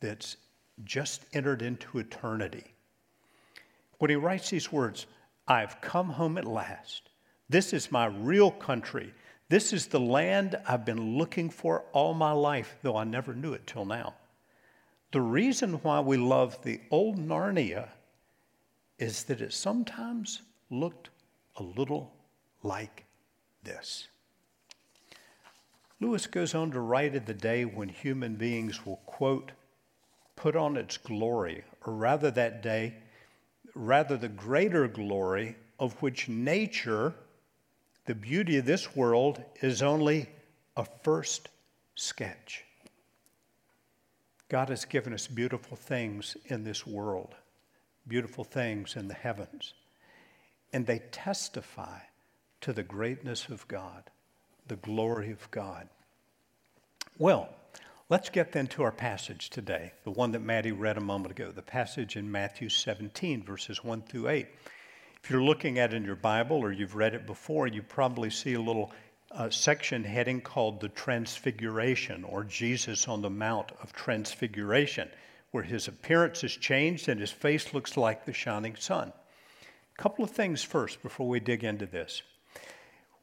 that's 0.00 0.36
just 0.84 1.24
entered 1.32 1.62
into 1.62 1.98
eternity. 1.98 2.64
When 3.98 4.10
he 4.10 4.16
writes 4.16 4.50
these 4.50 4.72
words, 4.72 5.06
I've 5.46 5.80
come 5.80 6.08
home 6.10 6.38
at 6.38 6.44
last. 6.44 7.10
This 7.48 7.72
is 7.72 7.90
my 7.90 8.06
real 8.06 8.50
country. 8.50 9.12
This 9.48 9.72
is 9.72 9.86
the 9.86 10.00
land 10.00 10.56
I've 10.66 10.84
been 10.84 11.16
looking 11.16 11.50
for 11.50 11.84
all 11.92 12.14
my 12.14 12.32
life, 12.32 12.76
though 12.82 12.96
I 12.96 13.04
never 13.04 13.34
knew 13.34 13.54
it 13.54 13.66
till 13.66 13.84
now. 13.84 14.14
The 15.10 15.20
reason 15.20 15.74
why 15.74 16.00
we 16.00 16.18
love 16.18 16.62
the 16.62 16.80
old 16.90 17.16
Narnia 17.18 17.88
is 18.98 19.24
that 19.24 19.40
it 19.40 19.52
sometimes 19.52 20.42
looked 20.70 21.08
a 21.56 21.62
little 21.62 22.12
like 22.62 23.06
this. 23.62 24.08
Lewis 26.00 26.26
goes 26.26 26.54
on 26.54 26.70
to 26.72 26.80
write 26.80 27.16
of 27.16 27.26
the 27.26 27.34
day 27.34 27.64
when 27.64 27.88
human 27.88 28.36
beings 28.36 28.84
will, 28.84 29.00
quote, 29.06 29.52
put 30.36 30.54
on 30.54 30.76
its 30.76 30.96
glory, 30.96 31.64
or 31.84 31.94
rather 31.94 32.30
that 32.30 32.62
day, 32.62 32.94
rather 33.74 34.16
the 34.16 34.28
greater 34.28 34.86
glory 34.86 35.56
of 35.80 35.94
which 36.02 36.28
nature, 36.28 37.14
the 38.04 38.14
beauty 38.14 38.58
of 38.58 38.66
this 38.66 38.94
world, 38.94 39.42
is 39.62 39.82
only 39.82 40.28
a 40.76 40.84
first 41.02 41.48
sketch. 41.96 42.64
God 44.48 44.70
has 44.70 44.84
given 44.84 45.12
us 45.12 45.26
beautiful 45.26 45.76
things 45.76 46.36
in 46.46 46.64
this 46.64 46.86
world, 46.86 47.34
beautiful 48.06 48.44
things 48.44 48.96
in 48.96 49.08
the 49.08 49.14
heavens, 49.14 49.74
and 50.72 50.86
they 50.86 51.00
testify 51.10 51.98
to 52.62 52.72
the 52.72 52.82
greatness 52.82 53.48
of 53.48 53.68
God, 53.68 54.04
the 54.66 54.76
glory 54.76 55.30
of 55.30 55.50
God. 55.50 55.88
Well, 57.18 57.50
let's 58.08 58.30
get 58.30 58.52
then 58.52 58.68
to 58.68 58.82
our 58.82 58.92
passage 58.92 59.50
today, 59.50 59.92
the 60.04 60.10
one 60.10 60.32
that 60.32 60.42
Maddie 60.42 60.72
read 60.72 60.96
a 60.96 61.02
moment 61.02 61.32
ago, 61.32 61.52
the 61.52 61.62
passage 61.62 62.16
in 62.16 62.30
Matthew 62.30 62.68
17, 62.68 63.42
verses 63.42 63.84
1 63.84 64.02
through 64.02 64.28
8. 64.28 64.46
If 65.22 65.30
you're 65.30 65.42
looking 65.42 65.78
at 65.78 65.92
it 65.92 65.96
in 65.96 66.04
your 66.04 66.16
Bible 66.16 66.56
or 66.56 66.72
you've 66.72 66.94
read 66.94 67.14
it 67.14 67.26
before, 67.26 67.66
you 67.66 67.82
probably 67.82 68.30
see 68.30 68.54
a 68.54 68.60
little 68.60 68.92
uh, 69.30 69.50
section 69.50 70.04
heading 70.04 70.40
called 70.40 70.80
the 70.80 70.88
Transfiguration 70.88 72.24
or 72.24 72.44
Jesus 72.44 73.08
on 73.08 73.22
the 73.22 73.30
Mount 73.30 73.72
of 73.82 73.92
Transfiguration, 73.92 75.08
where 75.50 75.62
his 75.62 75.88
appearance 75.88 76.44
is 76.44 76.56
changed 76.56 77.08
and 77.08 77.20
his 77.20 77.30
face 77.30 77.74
looks 77.74 77.96
like 77.96 78.24
the 78.24 78.32
shining 78.32 78.76
sun. 78.76 79.12
A 79.98 80.02
couple 80.02 80.24
of 80.24 80.30
things 80.30 80.62
first 80.62 81.02
before 81.02 81.28
we 81.28 81.40
dig 81.40 81.64
into 81.64 81.86
this. 81.86 82.22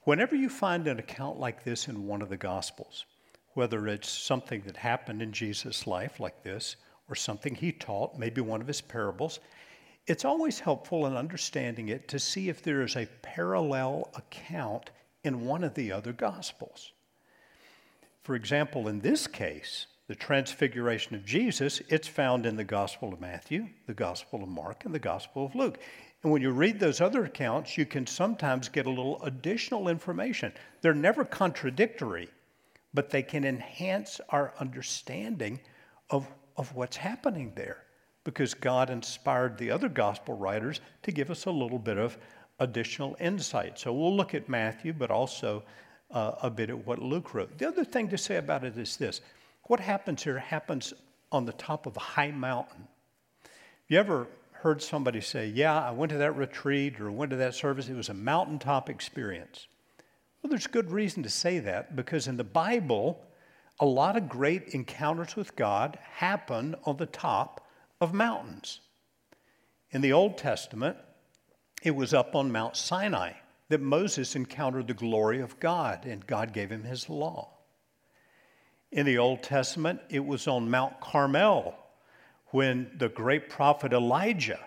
Whenever 0.04 0.36
you 0.36 0.50
find 0.50 0.88
an 0.88 1.00
account 1.00 1.40
like 1.40 1.64
this 1.64 1.88
in 1.88 2.06
one 2.06 2.22
of 2.22 2.30
the 2.30 2.38
Gospels, 2.38 3.06
whether 3.54 3.88
it's 3.88 4.10
something 4.10 4.62
that 4.66 4.78
happened 4.78 5.22
in 5.22 5.32
Jesus' 5.32 5.88
life 5.88 6.20
like 6.20 6.44
this, 6.44 6.76
or 7.10 7.16
something 7.16 7.56
he 7.56 7.72
taught, 7.72 8.18
maybe 8.18 8.42
one 8.42 8.62
of 8.62 8.68
his 8.68 8.82
parables, 8.82 9.40
it's 10.08 10.26
always 10.26 10.60
helpful 10.60 11.08
in 11.08 11.16
understanding 11.16 11.90
it 11.90 12.08
to 12.08 12.20
see 12.20 12.50
if 12.50 12.62
there 12.62 12.82
is 12.82 12.96
a 12.96 13.08
parallel 13.22 14.12
account 14.16 14.92
in 15.25 15.46
one 15.46 15.63
of 15.63 15.74
the 15.74 15.91
other 15.91 16.13
Gospels. 16.13 16.91
For 18.24 18.36
example, 18.36 18.88
in 18.88 19.00
this 19.00 19.27
case, 19.27 19.88
the 20.08 20.15
transfiguration 20.15 21.15
of 21.15 21.25
Jesus, 21.25 21.82
it's 21.89 22.08
found 22.08 22.46
in 22.46 22.55
the 22.55 22.63
Gospel 22.63 23.13
of 23.13 23.22
Matthew, 23.22 23.67
the 23.88 23.94
Gospel 23.94 24.44
of 24.44 24.50
Mark, 24.50 24.86
and 24.86 24.94
the 24.94 25.00
Gospel 25.00 25.46
of 25.46 25.55
Luke. 25.55 25.79
And 26.24 26.32
when 26.32 26.41
you 26.41 26.51
read 26.51 26.79
those 26.79 27.01
other 27.01 27.25
accounts, 27.25 27.77
you 27.77 27.86
can 27.86 28.08
sometimes 28.08 28.70
get 28.70 28.86
a 28.86 28.89
little 28.89 29.22
additional 29.24 29.89
information. 29.89 30.51
They're 30.82 30.94
never 30.94 31.24
contradictory, 31.24 32.29
but 32.94 33.10
they 33.10 33.24
can 33.24 33.46
enhance 33.46 34.22
our 34.29 34.53
understanding 34.60 35.60
of, 36.10 36.27
of 36.58 36.74
what's 36.75 36.98
happening 36.98 37.53
there 37.55 37.84
because 38.24 38.53
God 38.53 38.89
inspired 38.89 39.58
the 39.58 39.72
other 39.72 39.88
gospel 39.88 40.36
writers 40.36 40.82
to 41.03 41.12
give 41.12 41.29
us 41.29 41.46
a 41.46 41.51
little 41.51 41.79
bit 41.79 41.98
of 41.98 42.17
additional 42.60 43.16
insight. 43.20 43.78
So 43.80 43.94
we'll 43.94 44.16
look 44.16 44.34
at 44.34 44.48
Matthew, 44.48 44.94
but 44.94 45.12
also 45.12 45.64
uh, 46.12 46.34
a 46.42 46.50
bit 46.50 46.70
at 46.70 46.86
what 46.86 47.00
Luke 47.00 47.34
wrote. 47.34 47.58
The 47.58 47.68
other 47.68 47.84
thing 47.84 48.08
to 48.10 48.18
say 48.18 48.38
about 48.38 48.64
it 48.64 48.78
is 48.78 48.98
this 48.98 49.22
what 49.64 49.80
happens 49.80 50.24
here 50.24 50.38
happens 50.38 50.94
on 51.32 51.46
the 51.46 51.54
top 51.54 51.86
of 51.86 51.98
a 51.98 52.00
high 52.02 52.32
mountain. 52.32 52.88
You 53.88 54.00
ever 54.00 54.28
heard 54.52 54.82
somebody 54.82 55.22
say, 55.22 55.48
Yeah, 55.48 55.80
I 55.80 55.92
went 55.92 56.12
to 56.12 56.18
that 56.20 56.36
retreat 56.36 57.00
or 57.00 57.12
went 57.12 57.32
to 57.32 57.38
that 57.38 57.56
service? 57.56 57.90
It 57.90 57.96
was 57.96 58.10
a 58.10 58.14
mountaintop 58.14 58.90
experience. 58.90 59.68
Well, 60.42 60.50
there's 60.50 60.68
good 60.68 60.92
reason 60.92 61.24
to 61.24 61.30
say 61.30 61.60
that 61.60 61.96
because 61.96 62.28
in 62.28 62.38
the 62.38 62.44
Bible, 62.44 63.20
a 63.80 63.86
lot 63.86 64.16
of 64.16 64.30
great 64.30 64.70
encounters 64.70 65.36
with 65.36 65.56
God 65.56 65.98
happen 66.14 66.76
on 66.86 66.98
the 66.98 67.08
top 67.08 67.68
of 68.00 68.14
mountains. 68.14 68.82
In 69.92 70.02
the 70.02 70.14
Old 70.14 70.38
Testament, 70.38 70.98
it 71.86 71.96
was 71.96 72.15
up 72.15 72.36
on 72.36 72.51
Mount 72.51 72.75
Sinai 72.75 73.34
that 73.70 73.80
Moses 73.80 74.36
encountered 74.36 74.88
the 74.88 74.94
glory 74.96 75.39
of 75.39 75.60
God 75.60 76.06
and 76.06 76.25
God 76.25 76.51
gave 76.51 76.72
him 76.72 76.84
his 76.84 77.10
law. 77.10 77.51
In 78.92 79.06
the 79.06 79.20
Old 79.20 79.44
Testament, 79.44 80.01
it 80.10 80.25
was 80.25 80.48
on 80.48 80.72
Mount 80.72 81.00
Carmel 81.00 81.75
when 82.48 82.89
the 82.98 83.10
great 83.10 83.50
prophet 83.50 83.94
Elijah 83.94 84.60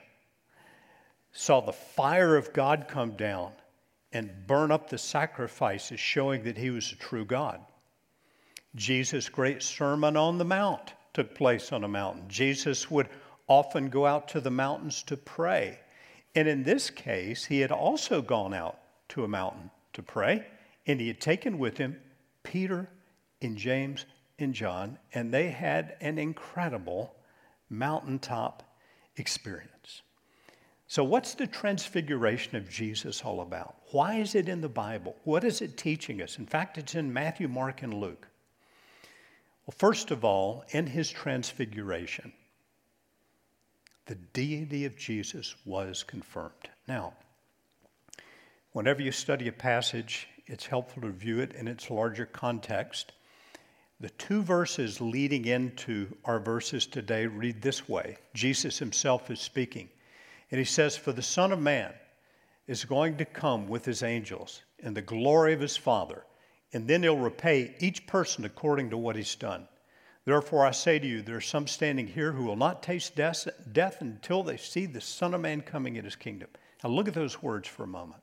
saw 1.33 1.61
the 1.61 1.73
fire 1.73 2.37
of 2.37 2.53
God 2.53 2.87
come 2.89 3.13
down 3.13 3.53
and 4.13 4.47
burn 4.47 4.71
up 4.71 4.89
the 4.89 4.99
sacrifices, 4.99 5.99
showing 5.99 6.45
that 6.45 6.57
he 6.57 6.71
was 6.71 6.93
a 6.93 6.97
true 6.97 7.25
God. 7.25 7.61
Jesus' 8.77 9.29
great 9.29 9.63
Sermon 9.63 10.17
on 10.17 10.39
the 10.39 10.45
Mount 10.45 10.93
took 11.15 11.35
place 11.35 11.73
on 11.73 11.83
a 11.83 11.89
mountain. 11.89 12.29
Jesus 12.29 12.89
would 12.91 13.09
often 13.49 13.89
go 13.89 14.07
out 14.07 14.29
to 14.29 14.41
the 14.41 14.53
mountains 14.53 15.03
to 15.05 15.17
pray. 15.17 15.81
And 16.35 16.49
in 16.49 16.63
this 16.63 16.91
case, 16.91 17.47
he 17.47 17.61
had 17.61 17.73
also 17.73 18.23
gone 18.23 18.55
out 18.55 18.79
to 19.11 19.25
a 19.25 19.29
mountain 19.29 19.71
to 19.95 20.03
pray, 20.03 20.47
and 20.87 21.01
he 21.01 21.09
had 21.09 21.21
taken 21.21 21.59
with 21.59 21.79
him 21.79 22.01
Peter 22.43 22.89
and 23.43 23.57
James 23.57 24.07
and 24.39 24.55
John, 24.55 24.99
and 25.15 25.33
they 25.33 25.51
had 25.51 25.97
an 26.01 26.19
incredible 26.19 27.15
mountaintop 27.71 28.63
experience. 29.17 30.03
So, 30.87 31.05
what's 31.05 31.35
the 31.35 31.47
transfiguration 31.47 32.57
of 32.57 32.71
Jesus 32.71 33.23
all 33.23 33.43
about? 33.43 33.77
Why 33.91 34.15
is 34.15 34.35
it 34.35 34.49
in 34.49 34.63
the 34.63 34.69
Bible? 34.69 35.17
What 35.25 35.45
is 35.45 35.61
it 35.61 35.77
teaching 35.77 36.23
us? 36.23 36.39
In 36.39 36.47
fact, 36.47 36.79
it's 36.79 36.95
in 36.95 37.13
Matthew, 37.13 37.47
Mark, 37.47 37.83
and 37.83 37.93
Luke. 37.93 38.27
Well, 39.67 39.75
first 39.77 40.11
of 40.11 40.25
all, 40.25 40.65
in 40.71 40.87
his 40.87 41.11
transfiguration, 41.11 42.33
the 44.09 44.15
deity 44.33 44.87
of 44.87 44.97
Jesus 44.97 45.55
was 45.67 46.03
confirmed. 46.03 46.71
Now, 46.89 47.13
whenever 48.73 49.03
you 49.03 49.13
study 49.13 49.49
a 49.49 49.53
passage, 49.53 50.27
it's 50.47 50.65
helpful 50.65 51.03
to 51.03 51.11
view 51.11 51.41
it 51.41 51.53
in 51.53 51.69
its 51.69 51.91
larger 51.91 52.25
context. 52.25 53.13
The 54.01 54.09
two 54.11 54.43
verses 54.43 55.03
leading 55.03 55.45
into 55.45 56.09
our 56.25 56.41
verses 56.41 56.87
today 56.87 57.27
read 57.27 57.61
this 57.61 57.87
way 57.87 58.17
Jesus 58.33 58.79
himself 58.79 59.31
is 59.31 59.41
speaking, 59.41 59.91
and 60.51 60.59
he 60.59 60.65
says, 60.65 60.97
For 60.97 61.13
the 61.13 61.23
Son 61.23 61.53
of 61.53 61.61
Man 61.61 61.93
is 62.67 62.87
going 62.87 63.19
to 63.19 63.27
come 63.27 63.69
with 63.69 63.85
his 63.85 64.03
angels 64.03 64.63
in 64.79 64.95
the 64.95 65.03
glory 65.03 65.53
of 65.53 65.61
his 65.61 65.77
Father, 65.77 66.25
and 66.73 66.89
then 66.89 67.03
he'll 67.03 67.19
repay 67.19 67.75
each 67.79 68.07
person 68.07 68.47
according 68.47 68.89
to 68.89 68.97
what 68.97 69.17
he's 69.17 69.35
done. 69.35 69.69
Therefore, 70.29 70.67
I 70.67 70.73
say 70.73 70.99
to 70.99 71.07
you, 71.07 71.23
there 71.23 71.39
are 71.39 71.41
some 71.41 71.67
standing 71.67 72.07
here 72.07 72.33
who 72.33 72.45
will 72.45 72.55
not 72.55 72.83
taste 72.83 73.17
death, 73.17 73.49
death 73.73 74.03
until 74.03 74.43
they 74.43 74.59
see 74.59 74.85
the 74.85 75.01
Son 75.01 75.33
of 75.33 75.41
Man 75.41 75.63
coming 75.63 75.97
in 75.97 76.05
his 76.05 76.17
kingdom. 76.17 76.51
Now, 76.85 76.91
look 76.91 77.09
at 77.09 77.15
those 77.15 77.43
words 77.43 77.67
for 77.67 77.85
a 77.85 77.87
moment. 77.87 78.21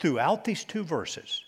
Throughout 0.00 0.44
these 0.44 0.64
two 0.64 0.82
verses, 0.82 1.44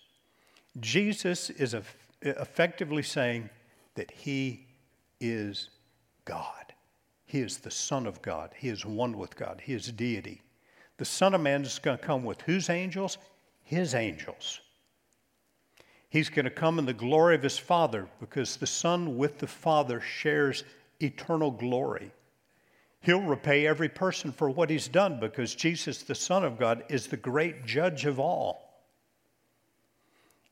Jesus 0.78 1.50
is 1.50 1.74
effectively 2.22 3.02
saying 3.02 3.50
that 3.96 4.12
he 4.12 4.68
is 5.20 5.70
God. 6.24 6.72
He 7.26 7.40
is 7.40 7.58
the 7.58 7.72
Son 7.72 8.06
of 8.06 8.22
God. 8.22 8.52
He 8.56 8.68
is 8.68 8.86
one 8.86 9.18
with 9.18 9.34
God. 9.34 9.60
He 9.60 9.72
is 9.72 9.90
deity. 9.90 10.42
The 10.96 11.04
Son 11.04 11.34
of 11.34 11.40
Man 11.40 11.62
is 11.62 11.80
going 11.80 11.98
to 11.98 12.04
come 12.04 12.22
with 12.22 12.40
whose 12.42 12.70
angels? 12.70 13.18
His 13.64 13.96
angels. 13.96 14.60
He's 16.14 16.30
going 16.30 16.44
to 16.44 16.50
come 16.50 16.78
in 16.78 16.86
the 16.86 16.92
glory 16.92 17.34
of 17.34 17.42
his 17.42 17.58
Father 17.58 18.06
because 18.20 18.56
the 18.56 18.68
Son 18.68 19.18
with 19.18 19.40
the 19.40 19.48
Father 19.48 20.00
shares 20.00 20.62
eternal 21.02 21.50
glory. 21.50 22.12
He'll 23.00 23.20
repay 23.20 23.66
every 23.66 23.88
person 23.88 24.30
for 24.30 24.48
what 24.48 24.70
he's 24.70 24.86
done 24.86 25.18
because 25.18 25.56
Jesus, 25.56 26.04
the 26.04 26.14
Son 26.14 26.44
of 26.44 26.56
God, 26.56 26.84
is 26.88 27.08
the 27.08 27.16
great 27.16 27.66
judge 27.66 28.04
of 28.04 28.20
all. 28.20 28.84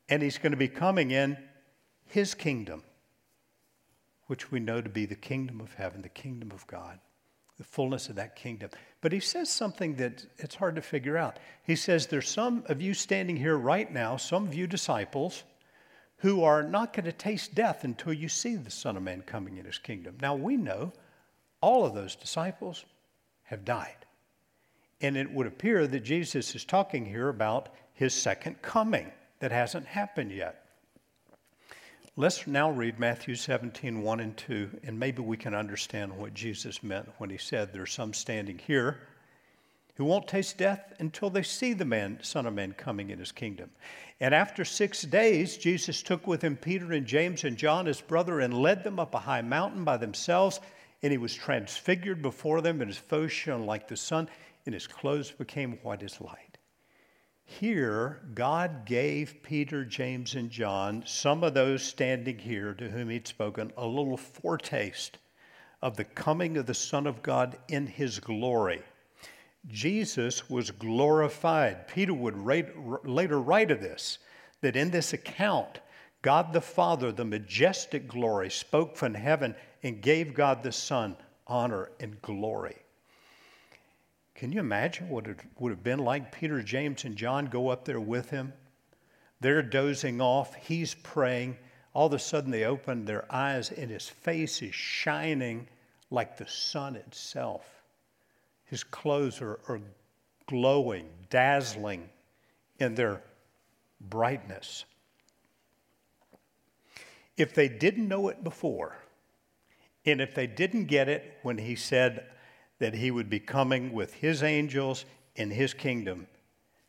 And 0.09 0.21
he's 0.21 0.37
going 0.37 0.51
to 0.51 0.57
be 0.57 0.67
coming 0.67 1.13
in 1.13 1.39
his 2.07 2.35
kingdom, 2.35 2.83
which 4.27 4.51
we 4.51 4.59
know 4.59 4.81
to 4.81 4.91
be 4.91 5.07
the 5.07 5.15
kingdom 5.15 5.61
of 5.61 5.75
heaven, 5.75 6.03
the 6.03 6.09
kingdom 6.09 6.51
of 6.51 6.67
God, 6.67 6.99
the 7.57 7.63
fullness 7.63 8.09
of 8.09 8.17
that 8.17 8.35
kingdom. 8.35 8.71
But 9.01 9.13
he 9.13 9.21
says 9.21 9.49
something 9.49 9.95
that 9.95 10.27
it's 10.39 10.57
hard 10.57 10.75
to 10.75 10.83
figure 10.83 11.17
out. 11.17 11.39
He 11.63 11.77
says, 11.77 12.09
There's 12.09 12.29
some 12.29 12.65
of 12.67 12.83
you 12.83 12.95
standing 12.95 13.37
here 13.37 13.57
right 13.57 13.93
now, 13.93 14.17
some 14.17 14.49
of 14.49 14.55
you 14.55 14.67
disciples, 14.67 15.45
who 16.23 16.45
are 16.45 16.63
not 16.63 16.93
going 16.93 17.05
to 17.05 17.13
taste 17.13 17.53
death 17.53 17.83
until 17.83 18.13
you 18.13 18.29
see 18.29 18.55
the 18.55 18.71
Son 18.71 18.97
of 18.97 19.03
Man 19.03 19.23
coming 19.23 19.57
in 19.57 19.65
his 19.65 19.79
kingdom. 19.79 20.17
Now 20.23 20.37
we 20.37 20.57
know 20.57 20.93
all 21.61 21.85
of 21.85 21.95
those 21.95 22.15
disciples 22.15 22.85
have 23.43 23.65
died. 23.65 24.07
And 25.01 25.17
it 25.17 25.33
would 25.33 25.49
appear 25.49 25.89
that 25.89 26.05
Jesus 26.05 26.55
is 26.55 26.65
talking 26.65 27.05
here 27.05 27.29
about 27.29 27.71
his 27.93 28.15
second 28.15 28.63
coming 28.63 29.11
that 29.41 29.51
hasn't 29.51 29.85
happened 29.85 30.31
yet. 30.31 30.65
Let's 32.15 32.47
now 32.47 32.71
read 32.71 33.01
Matthew 33.01 33.35
17, 33.35 34.01
1 34.01 34.21
and 34.21 34.37
2, 34.37 34.81
and 34.85 35.01
maybe 35.01 35.23
we 35.23 35.37
can 35.37 35.55
understand 35.55 36.17
what 36.17 36.35
Jesus 36.35 36.85
meant 36.85 37.09
when 37.19 37.31
he 37.31 37.39
said, 37.39 37.73
There's 37.73 37.93
some 37.93 38.15
standing 38.15 38.59
here 38.59 39.01
who 39.95 40.05
won't 40.05 40.27
taste 40.27 40.59
death 40.59 40.93
until 40.99 41.29
they 41.29 41.43
see 41.43 41.73
the 41.73 41.85
man, 41.85 42.19
Son 42.23 42.47
of 42.47 42.55
Man 42.55 42.73
coming 42.73 43.11
in 43.11 43.19
his 43.19 43.33
kingdom. 43.33 43.71
And 44.21 44.35
after 44.35 44.65
six 44.65 45.03
days, 45.03 45.57
Jesus 45.57 46.03
took 46.03 46.27
with 46.27 46.43
him 46.43 46.57
Peter 46.57 46.93
and 46.93 47.07
James 47.07 47.45
and 47.45 47.57
John, 47.57 47.87
his 47.87 48.01
brother, 48.01 48.41
and 48.41 48.55
led 48.55 48.85
them 48.85 48.99
up 48.99 49.15
a 49.15 49.19
high 49.19 49.43
mountain 49.43 49.85
by 49.85 49.97
themselves. 49.97 50.61
And 51.03 51.11
he 51.11 51.19
was 51.19 51.35
transfigured 51.35 52.23
before 52.23 52.61
them, 52.61 52.81
and 52.81 52.89
his 52.89 52.99
face 52.99 53.33
shone 53.33 53.67
like 53.67 53.89
the 53.89 53.97
sun, 53.97 54.29
and 54.65 54.73
his 54.73 54.87
clothes 54.87 55.33
became 55.33 55.79
white 55.83 56.03
as 56.03 56.21
light. 56.21 56.59
Here, 57.45 58.23
God 58.35 58.87
gave 58.87 59.43
Peter, 59.43 59.85
James, 59.85 60.37
and 60.37 60.49
John, 60.49 61.03
some 61.05 61.43
of 61.43 61.55
those 61.55 61.83
standing 61.83 62.39
here 62.39 62.73
to 62.75 62.89
whom 62.89 63.11
he'd 63.11 63.27
spoken, 63.27 63.73
a 63.77 63.87
little 63.87 64.17
foretaste 64.17 65.19
of 65.83 65.97
the 65.97 66.05
coming 66.05 66.57
of 66.57 66.67
the 66.67 66.75
Son 66.75 67.07
of 67.07 67.23
God 67.23 67.59
in 67.69 67.89
his 67.89 68.21
glory. 68.21 68.83
Jesus 69.69 70.51
was 70.51 70.71
glorified. 70.71 71.87
Peter 71.89 72.15
would 72.15 72.37
later 73.05 73.41
write 73.41 73.71
of 73.71 73.81
this 73.81 74.19
that 74.61 74.77
in 74.77 74.91
this 74.91 75.13
account, 75.13 75.81
God 76.23 76.53
the 76.53 76.61
Father, 76.61 77.13
the 77.13 77.25
majestic 77.25 78.07
glory, 78.09 78.51
spoke 78.51 78.97
from 78.97 79.15
heaven 79.15 79.55
and 79.83 80.01
gave 80.01 80.35
God 80.35 80.63
the 80.63 80.73
Son 80.73 81.17
honor 81.47 81.91
and 82.01 82.21
glory. 82.23 82.77
Can 84.35 84.53
you 84.53 84.61
imagine 84.61 85.09
what 85.09 85.27
it 85.27 85.39
would 85.59 85.71
have 85.71 85.85
been 85.85 86.01
like? 86.01 86.33
Peter, 86.33 86.63
James, 86.63 87.05
and 87.05 87.17
John 87.17 87.47
go 87.47 87.69
up 87.69 87.85
there 87.85 88.01
with 88.01 88.31
him. 88.31 88.53
They're 89.41 89.63
dozing 89.63 90.21
off. 90.21 90.55
He's 90.55 90.95
praying. 90.95 91.57
All 91.93 92.07
of 92.07 92.13
a 92.13 92.19
sudden, 92.19 92.51
they 92.51 92.65
open 92.65 93.05
their 93.05 93.25
eyes, 93.33 93.71
and 93.71 93.91
his 93.91 94.09
face 94.09 94.63
is 94.63 94.75
shining 94.75 95.69
like 96.11 96.37
the 96.37 96.49
sun 96.49 96.97
itself. 96.97 97.82
His 98.73 98.85
clothes 98.85 99.43
are, 99.43 99.61
are 99.69 99.83
glowing, 100.47 101.07
dazzling 101.29 102.09
in 102.79 102.95
their 102.95 103.23
brightness. 104.01 104.87
If 107.37 107.53
they 107.53 107.69
didn't 107.69 108.09
know 108.09 108.29
it 108.29 108.43
before, 108.43 108.97
and 110.07 110.23
if 110.23 110.35
they 110.35 110.47
didn't 110.47 110.87
get 110.87 111.11
it 111.11 111.37
when 111.43 111.59
he 111.59 111.77
said 111.77 112.25
that 112.79 112.95
he 112.95 113.11
would 113.11 113.29
be 113.29 113.41
coming 113.41 113.93
with 113.93 114.15
his 114.15 114.43
angels 114.43 115.05
in 115.37 115.51
his 115.51 115.75
kingdom, 115.75 116.27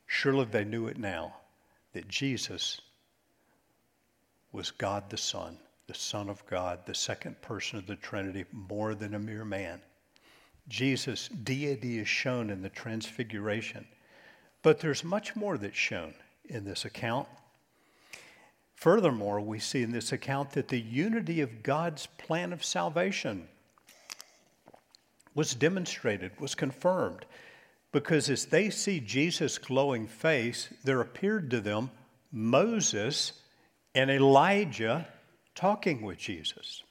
surely 0.05 0.45
they 0.45 0.63
knew 0.63 0.87
it 0.87 0.97
now 0.97 1.35
that 1.91 2.07
Jesus 2.07 2.79
was 4.53 4.71
God 4.71 5.09
the 5.09 5.17
Son, 5.17 5.57
the 5.87 5.93
Son 5.93 6.29
of 6.29 6.45
God, 6.45 6.85
the 6.85 6.95
second 6.95 7.41
person 7.41 7.77
of 7.77 7.87
the 7.87 7.97
Trinity, 7.97 8.45
more 8.53 8.95
than 8.95 9.15
a 9.15 9.19
mere 9.19 9.43
man. 9.43 9.81
Jesus' 10.67 11.27
deity 11.27 12.00
is 12.00 12.08
shown 12.08 12.50
in 12.50 12.62
the 12.62 12.70
transfiguration. 12.70 13.86
But 14.62 14.79
there's 14.79 15.03
much 15.03 15.36
more 15.36 15.58
that's 15.58 15.75
shown 15.75 16.13
in 16.46 16.63
this 16.63 16.86
account. 16.86 17.27
Furthermore, 18.75 19.39
we 19.39 19.60
see 19.60 19.82
in 19.82 19.91
this 19.91 20.12
account 20.12 20.51
that 20.51 20.67
the 20.67 20.79
unity 20.79 21.41
of 21.41 21.63
God's 21.63 22.08
plan 22.17 22.51
of 22.51 22.63
salvation 22.63 23.48
was 25.36 25.56
demonstrated, 25.56 26.32
was 26.39 26.56
confirmed, 26.56 27.26
because 27.91 28.30
as 28.30 28.45
they 28.45 28.69
see 28.69 28.99
Jesus' 28.99 29.58
glowing 29.58 30.08
face, 30.08 30.69
there 30.84 31.02
appeared 31.02 31.49
to 31.52 31.62
them 31.62 31.91
Moses 32.32 33.34
and 33.95 34.10
Elijah 34.10 35.08
talking 35.56 36.02
with 36.02 36.17
Jesus. 36.17 36.84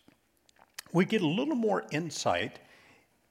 We 0.93 1.05
get 1.05 1.23
a 1.23 1.27
little 1.27 1.57
more 1.57 1.85
insight 1.91 2.59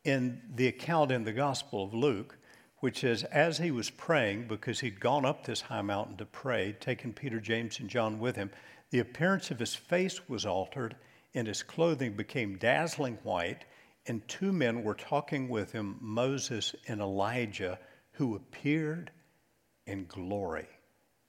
in 0.03 0.41
the 0.55 0.67
account 0.67 1.11
in 1.11 1.23
the 1.23 1.33
Gospel 1.33 1.83
of 1.83 1.93
Luke, 1.93 2.37
which 2.79 3.03
is 3.03 3.23
as 3.25 3.59
he 3.59 3.71
was 3.71 3.89
praying, 3.89 4.47
because 4.47 4.79
he'd 4.79 4.99
gone 4.99 5.25
up 5.25 5.45
this 5.45 5.61
high 5.61 5.81
mountain 5.81 6.17
to 6.17 6.25
pray, 6.25 6.75
taking 6.79 7.13
Peter, 7.13 7.39
James, 7.39 7.79
and 7.79 7.89
John 7.89 8.19
with 8.19 8.35
him, 8.35 8.49
the 8.89 8.99
appearance 8.99 9.51
of 9.51 9.59
his 9.59 9.75
face 9.75 10.27
was 10.27 10.45
altered, 10.45 10.95
and 11.33 11.47
his 11.47 11.63
clothing 11.63 12.13
became 12.13 12.57
dazzling 12.57 13.17
white, 13.23 13.65
and 14.07 14.27
two 14.27 14.51
men 14.51 14.83
were 14.83 14.95
talking 14.95 15.47
with 15.47 15.71
him, 15.71 15.97
Moses 16.01 16.75
and 16.87 16.99
Elijah, 16.99 17.79
who 18.13 18.35
appeared 18.35 19.11
in 19.85 20.05
glory 20.05 20.67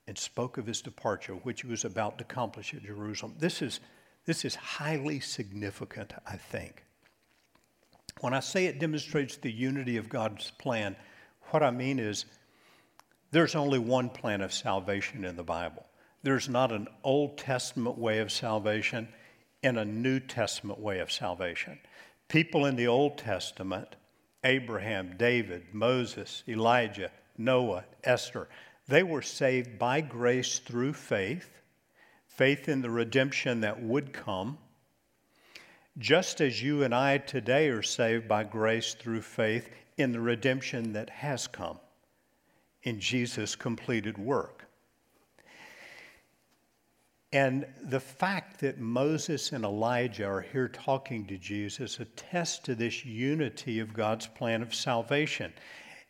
and 0.06 0.16
spoke 0.16 0.58
of 0.58 0.66
his 0.66 0.80
departure, 0.80 1.35
which 1.35 1.61
he 1.61 1.68
was 1.68 1.85
about 1.85 2.18
to 2.18 2.24
accomplish 2.24 2.74
at 2.74 2.82
Jerusalem. 2.82 3.35
This 3.38 3.62
is, 3.62 3.80
this 4.24 4.44
is 4.44 4.54
highly 4.54 5.20
significant, 5.20 6.12
I 6.26 6.37
think. 6.37 6.85
When 8.20 8.35
I 8.35 8.40
say 8.40 8.66
it 8.66 8.79
demonstrates 8.79 9.37
the 9.37 9.51
unity 9.51 9.96
of 9.96 10.09
God's 10.09 10.51
plan, 10.53 10.96
what 11.51 11.62
I 11.62 11.70
mean 11.70 11.98
is 11.98 12.25
there's 13.31 13.55
only 13.55 13.79
one 13.79 14.11
plan 14.11 14.40
of 14.40 14.53
salvation 14.53 15.25
in 15.25 15.37
the 15.37 15.42
Bible. 15.42 15.87
There's 16.22 16.48
not 16.48 16.70
an 16.70 16.87
Old 17.03 17.38
Testament 17.38 17.98
way 17.98 18.18
of 18.18 18.31
salvation 18.31 19.09
and 19.62 19.79
a 19.79 19.85
New 19.85 20.20
Testament 20.20 20.79
way 20.79 21.01
of 21.01 21.11
salvation. 21.11 21.79
People 22.29 22.66
in 22.66 22.77
the 22.77 22.87
Old 22.87 23.18
Testament, 23.18 23.96
Abraham, 24.44 25.16
David, 25.16 25.66
Moses, 25.72 26.44
Elijah, 26.48 27.11
Noah, 27.37 27.85
Esther, 28.05 28.48
they 28.88 29.03
were 29.03 29.22
saved 29.22 29.79
by 29.79 30.01
grace 30.01 30.59
through 30.59 30.92
faith, 30.92 31.48
faith 32.27 32.68
in 32.68 32.83
the 32.83 32.90
redemption 32.90 33.61
that 33.61 33.83
would 33.83 34.12
come 34.12 34.59
just 35.98 36.40
as 36.40 36.62
you 36.62 36.83
and 36.83 36.94
I 36.94 37.18
today 37.18 37.68
are 37.68 37.83
saved 37.83 38.26
by 38.26 38.44
grace 38.44 38.94
through 38.94 39.22
faith 39.22 39.68
in 39.96 40.12
the 40.12 40.20
redemption 40.20 40.92
that 40.94 41.11
has 41.11 41.46
come 41.46 41.78
in 42.83 42.98
Jesus' 42.98 43.55
completed 43.55 44.18
work. 44.18 44.66
And 47.33 47.66
the 47.85 48.00
fact 48.00 48.61
that 48.61 48.78
Moses 48.78 49.52
and 49.52 49.64
Elijah 49.64 50.26
are 50.26 50.42
here 50.42 50.68
talking 50.68 51.26
to 51.26 51.38
Jesus 51.38 51.98
attests 51.98 52.59
to 52.61 52.74
this 52.74 53.07
unity 53.07 53.78
of 53.78 53.94
God's 53.94 54.26
plan 54.26 54.61
of 54.61 54.74
salvation. 54.74 55.52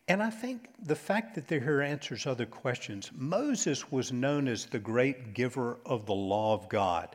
And 0.08 0.20
I 0.20 0.30
think 0.30 0.70
the 0.84 0.96
fact 0.96 1.36
that 1.36 1.46
they're 1.46 1.60
here 1.60 1.80
answers 1.80 2.26
other 2.26 2.46
questions. 2.46 3.10
Moses 3.14 3.92
was 3.92 4.12
known 4.12 4.48
as 4.48 4.66
the 4.66 4.80
great 4.80 5.32
giver 5.32 5.78
of 5.86 6.06
the 6.06 6.14
law 6.14 6.54
of 6.54 6.68
God. 6.68 7.14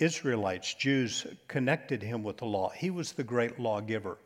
Israelites, 0.00 0.74
Jews, 0.74 1.26
connected 1.46 2.02
him 2.02 2.22
with 2.22 2.38
the 2.38 2.46
law. 2.46 2.70
He 2.70 2.90
was 2.90 3.12
the 3.12 3.24
great 3.24 3.60
lawgiver. 3.60 4.18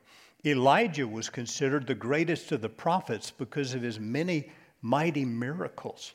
Elijah 0.47 1.09
was 1.09 1.29
considered 1.29 1.87
the 1.87 1.95
greatest 1.95 2.53
of 2.53 2.61
the 2.61 2.69
prophets 2.69 3.31
because 3.31 3.75
of 3.75 3.83
his 3.83 3.99
many 3.99 4.51
mighty 4.83 5.25
miracles. 5.25 6.13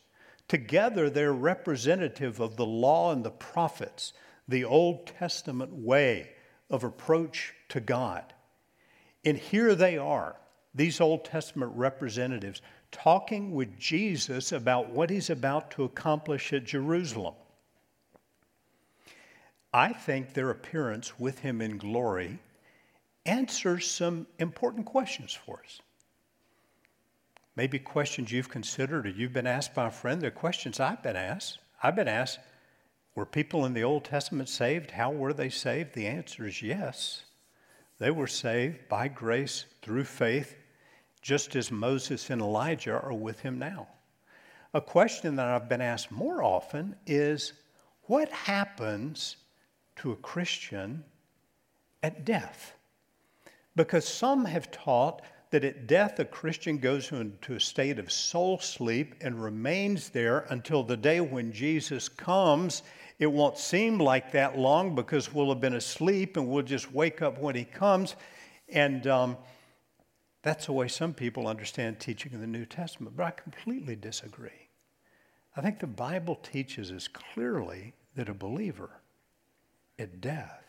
Together, 0.47 1.09
they're 1.09 1.33
representative 1.33 2.39
of 2.39 2.55
the 2.55 2.65
law 2.65 3.11
and 3.11 3.23
the 3.23 3.31
prophets, 3.31 4.13
the 4.47 4.63
Old 4.63 5.07
Testament 5.07 5.73
way 5.73 6.31
of 6.69 6.83
approach 6.83 7.53
to 7.69 7.79
God. 7.79 8.33
And 9.25 9.37
here 9.37 9.75
they 9.75 9.97
are, 9.97 10.35
these 10.73 11.01
Old 11.01 11.25
Testament 11.25 11.71
representatives, 11.75 12.61
talking 12.91 13.51
with 13.51 13.77
Jesus 13.77 14.51
about 14.51 14.89
what 14.89 15.09
he's 15.09 15.29
about 15.29 15.71
to 15.71 15.83
accomplish 15.83 16.53
at 16.53 16.63
Jerusalem. 16.63 17.35
I 19.73 19.93
think 19.93 20.33
their 20.33 20.49
appearance 20.49 21.19
with 21.19 21.39
him 21.39 21.61
in 21.61 21.77
glory 21.77 22.39
answers 23.25 23.89
some 23.89 24.25
important 24.39 24.85
questions 24.85 25.33
for 25.33 25.61
us. 25.63 25.81
Maybe 27.55 27.77
questions 27.77 28.31
you've 28.31 28.49
considered 28.49 29.05
or 29.05 29.09
you've 29.09 29.33
been 29.33 29.45
asked 29.45 29.75
by 29.75 29.87
a 29.87 29.91
friend. 29.91 30.21
They're 30.21 30.31
questions 30.31 30.79
I've 30.79 31.03
been 31.03 31.15
asked. 31.15 31.59
I've 31.83 31.95
been 31.95 32.07
asked, 32.07 32.39
were 33.15 33.25
people 33.25 33.65
in 33.65 33.73
the 33.73 33.83
Old 33.83 34.05
Testament 34.05 34.49
saved? 34.49 34.91
How 34.91 35.11
were 35.11 35.33
they 35.33 35.49
saved? 35.49 35.93
The 35.93 36.07
answer 36.07 36.47
is 36.47 36.61
yes. 36.61 37.23
They 37.99 38.11
were 38.11 38.27
saved 38.27 38.87
by 38.87 39.09
grace 39.09 39.65
through 39.81 40.05
faith, 40.05 40.55
just 41.21 41.55
as 41.55 41.69
Moses 41.69 42.29
and 42.29 42.41
Elijah 42.41 42.99
are 42.99 43.13
with 43.13 43.41
him 43.41 43.59
now. 43.59 43.87
A 44.73 44.81
question 44.81 45.35
that 45.35 45.47
I've 45.47 45.67
been 45.67 45.81
asked 45.81 46.11
more 46.11 46.41
often 46.41 46.95
is 47.05 47.53
what 48.03 48.31
happens 48.31 49.35
to 49.99 50.11
a 50.11 50.17
Christian 50.17 51.03
at 52.03 52.25
death. 52.25 52.73
Because 53.75 54.07
some 54.07 54.45
have 54.45 54.71
taught 54.71 55.21
that 55.51 55.63
at 55.63 55.87
death 55.87 56.19
a 56.19 56.25
Christian 56.25 56.77
goes 56.77 57.11
into 57.11 57.55
a 57.55 57.59
state 57.59 57.97
of 57.97 58.11
soul 58.11 58.59
sleep 58.59 59.15
and 59.21 59.41
remains 59.41 60.09
there 60.09 60.45
until 60.49 60.83
the 60.83 60.97
day 60.97 61.21
when 61.21 61.51
Jesus 61.51 62.07
comes. 62.07 62.83
It 63.17 63.27
won't 63.27 63.57
seem 63.57 63.97
like 63.97 64.31
that 64.31 64.57
long 64.57 64.95
because 64.95 65.33
we'll 65.33 65.49
have 65.49 65.61
been 65.61 65.73
asleep 65.73 66.37
and 66.37 66.47
we'll 66.47 66.63
just 66.63 66.93
wake 66.93 67.21
up 67.21 67.39
when 67.39 67.55
he 67.55 67.65
comes. 67.65 68.15
And 68.69 69.07
um, 69.07 69.37
that's 70.43 70.67
the 70.67 70.73
way 70.73 70.87
some 70.87 71.13
people 71.13 71.47
understand 71.47 71.99
teaching 71.99 72.31
in 72.33 72.41
the 72.41 72.47
New 72.47 72.65
Testament, 72.65 73.17
but 73.17 73.23
I 73.23 73.31
completely 73.31 73.95
disagree. 73.95 74.69
I 75.55 75.61
think 75.61 75.79
the 75.79 75.87
Bible 75.87 76.35
teaches 76.35 76.91
us 76.91 77.07
clearly 77.07 77.93
that 78.15 78.29
a 78.29 78.33
believer 78.33 78.98
at 79.99 80.21
death 80.21 80.63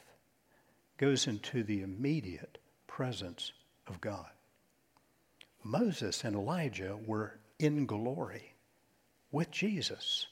goes 0.98 1.26
into 1.26 1.62
the 1.62 1.82
immediate 1.82 2.58
presence 2.86 3.52
of 3.86 4.00
God. 4.00 4.28
Moses 5.62 6.24
and 6.24 6.36
Elijah 6.36 6.98
were 7.06 7.38
in 7.58 7.86
glory 7.86 8.54
with 9.30 9.50
Jesus. 9.50 10.26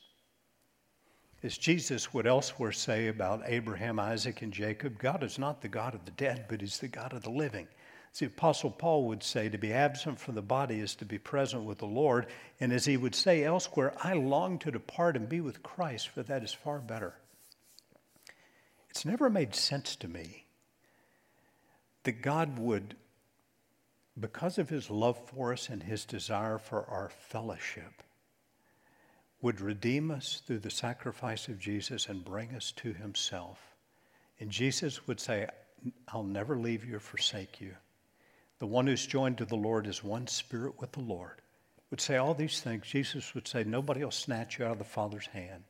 As 1.42 1.56
Jesus 1.56 2.12
would 2.12 2.26
elsewhere 2.26 2.72
say 2.72 3.06
about 3.06 3.42
Abraham, 3.46 4.00
Isaac, 4.00 4.42
and 4.42 4.52
Jacob, 4.52 4.98
God 4.98 5.22
is 5.22 5.38
not 5.38 5.60
the 5.60 5.68
God 5.68 5.94
of 5.94 6.04
the 6.04 6.10
dead, 6.12 6.46
but 6.48 6.60
He's 6.60 6.78
the 6.78 6.88
God 6.88 7.12
of 7.12 7.22
the 7.22 7.30
living. 7.30 7.68
As 8.12 8.18
the 8.18 8.26
Apostle 8.26 8.70
Paul 8.70 9.04
would 9.04 9.22
say, 9.22 9.48
to 9.48 9.58
be 9.58 9.72
absent 9.72 10.18
from 10.18 10.34
the 10.34 10.42
body 10.42 10.80
is 10.80 10.94
to 10.96 11.04
be 11.04 11.18
present 11.18 11.64
with 11.64 11.78
the 11.78 11.86
Lord. 11.86 12.26
And 12.58 12.72
as 12.72 12.84
he 12.86 12.96
would 12.96 13.14
say 13.14 13.44
elsewhere, 13.44 13.94
I 14.02 14.14
long 14.14 14.58
to 14.60 14.70
depart 14.70 15.16
and 15.16 15.28
be 15.28 15.40
with 15.40 15.62
Christ, 15.62 16.08
for 16.08 16.22
that 16.24 16.42
is 16.42 16.52
far 16.52 16.80
better. 16.80 17.14
It's 18.98 19.04
never 19.04 19.30
made 19.30 19.54
sense 19.54 19.94
to 19.94 20.08
me 20.08 20.44
that 22.02 22.20
God 22.20 22.58
would, 22.58 22.96
because 24.18 24.58
of 24.58 24.70
his 24.70 24.90
love 24.90 25.16
for 25.28 25.52
us 25.52 25.68
and 25.68 25.80
his 25.80 26.04
desire 26.04 26.58
for 26.58 26.84
our 26.86 27.08
fellowship, 27.08 28.02
would 29.40 29.60
redeem 29.60 30.10
us 30.10 30.42
through 30.44 30.58
the 30.58 30.70
sacrifice 30.70 31.46
of 31.46 31.60
Jesus 31.60 32.08
and 32.08 32.24
bring 32.24 32.56
us 32.56 32.72
to 32.72 32.92
himself. 32.92 33.76
And 34.40 34.50
Jesus 34.50 35.06
would 35.06 35.20
say, 35.20 35.46
I'll 36.08 36.24
never 36.24 36.58
leave 36.58 36.84
you 36.84 36.96
or 36.96 36.98
forsake 36.98 37.60
you. 37.60 37.76
The 38.58 38.66
one 38.66 38.88
who's 38.88 39.06
joined 39.06 39.38
to 39.38 39.44
the 39.44 39.54
Lord 39.54 39.86
is 39.86 40.02
one 40.02 40.26
spirit 40.26 40.74
with 40.80 40.90
the 40.90 41.02
Lord. 41.02 41.40
Would 41.92 42.00
say 42.00 42.16
all 42.16 42.34
these 42.34 42.60
things. 42.60 42.84
Jesus 42.84 43.32
would 43.32 43.46
say, 43.46 43.62
Nobody 43.62 44.02
will 44.02 44.10
snatch 44.10 44.58
you 44.58 44.64
out 44.64 44.72
of 44.72 44.78
the 44.78 44.84
Father's 44.84 45.28
hand. 45.28 45.62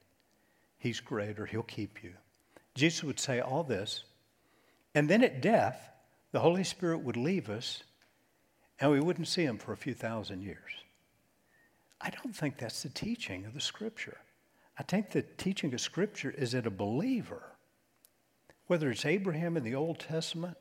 He's 0.78 1.00
greater, 1.00 1.44
He'll 1.44 1.62
keep 1.62 2.02
you. 2.02 2.14
Jesus 2.78 3.04
would 3.04 3.20
say 3.20 3.40
all 3.40 3.64
this. 3.64 4.04
And 4.94 5.08
then 5.08 5.22
at 5.22 5.42
death, 5.42 5.90
the 6.32 6.40
Holy 6.40 6.64
Spirit 6.64 6.98
would 6.98 7.16
leave 7.16 7.50
us 7.50 7.82
and 8.80 8.90
we 8.90 9.00
wouldn't 9.00 9.28
see 9.28 9.42
Him 9.42 9.58
for 9.58 9.72
a 9.72 9.76
few 9.76 9.94
thousand 9.94 10.42
years. 10.42 10.70
I 12.00 12.10
don't 12.10 12.34
think 12.34 12.58
that's 12.58 12.84
the 12.84 12.88
teaching 12.88 13.44
of 13.44 13.54
the 13.54 13.60
Scripture. 13.60 14.18
I 14.78 14.84
think 14.84 15.10
the 15.10 15.22
teaching 15.22 15.74
of 15.74 15.80
Scripture 15.80 16.30
is 16.30 16.52
that 16.52 16.66
a 16.66 16.70
believer, 16.70 17.42
whether 18.68 18.90
it's 18.90 19.04
Abraham 19.04 19.56
in 19.56 19.64
the 19.64 19.74
Old 19.74 19.98
Testament 19.98 20.56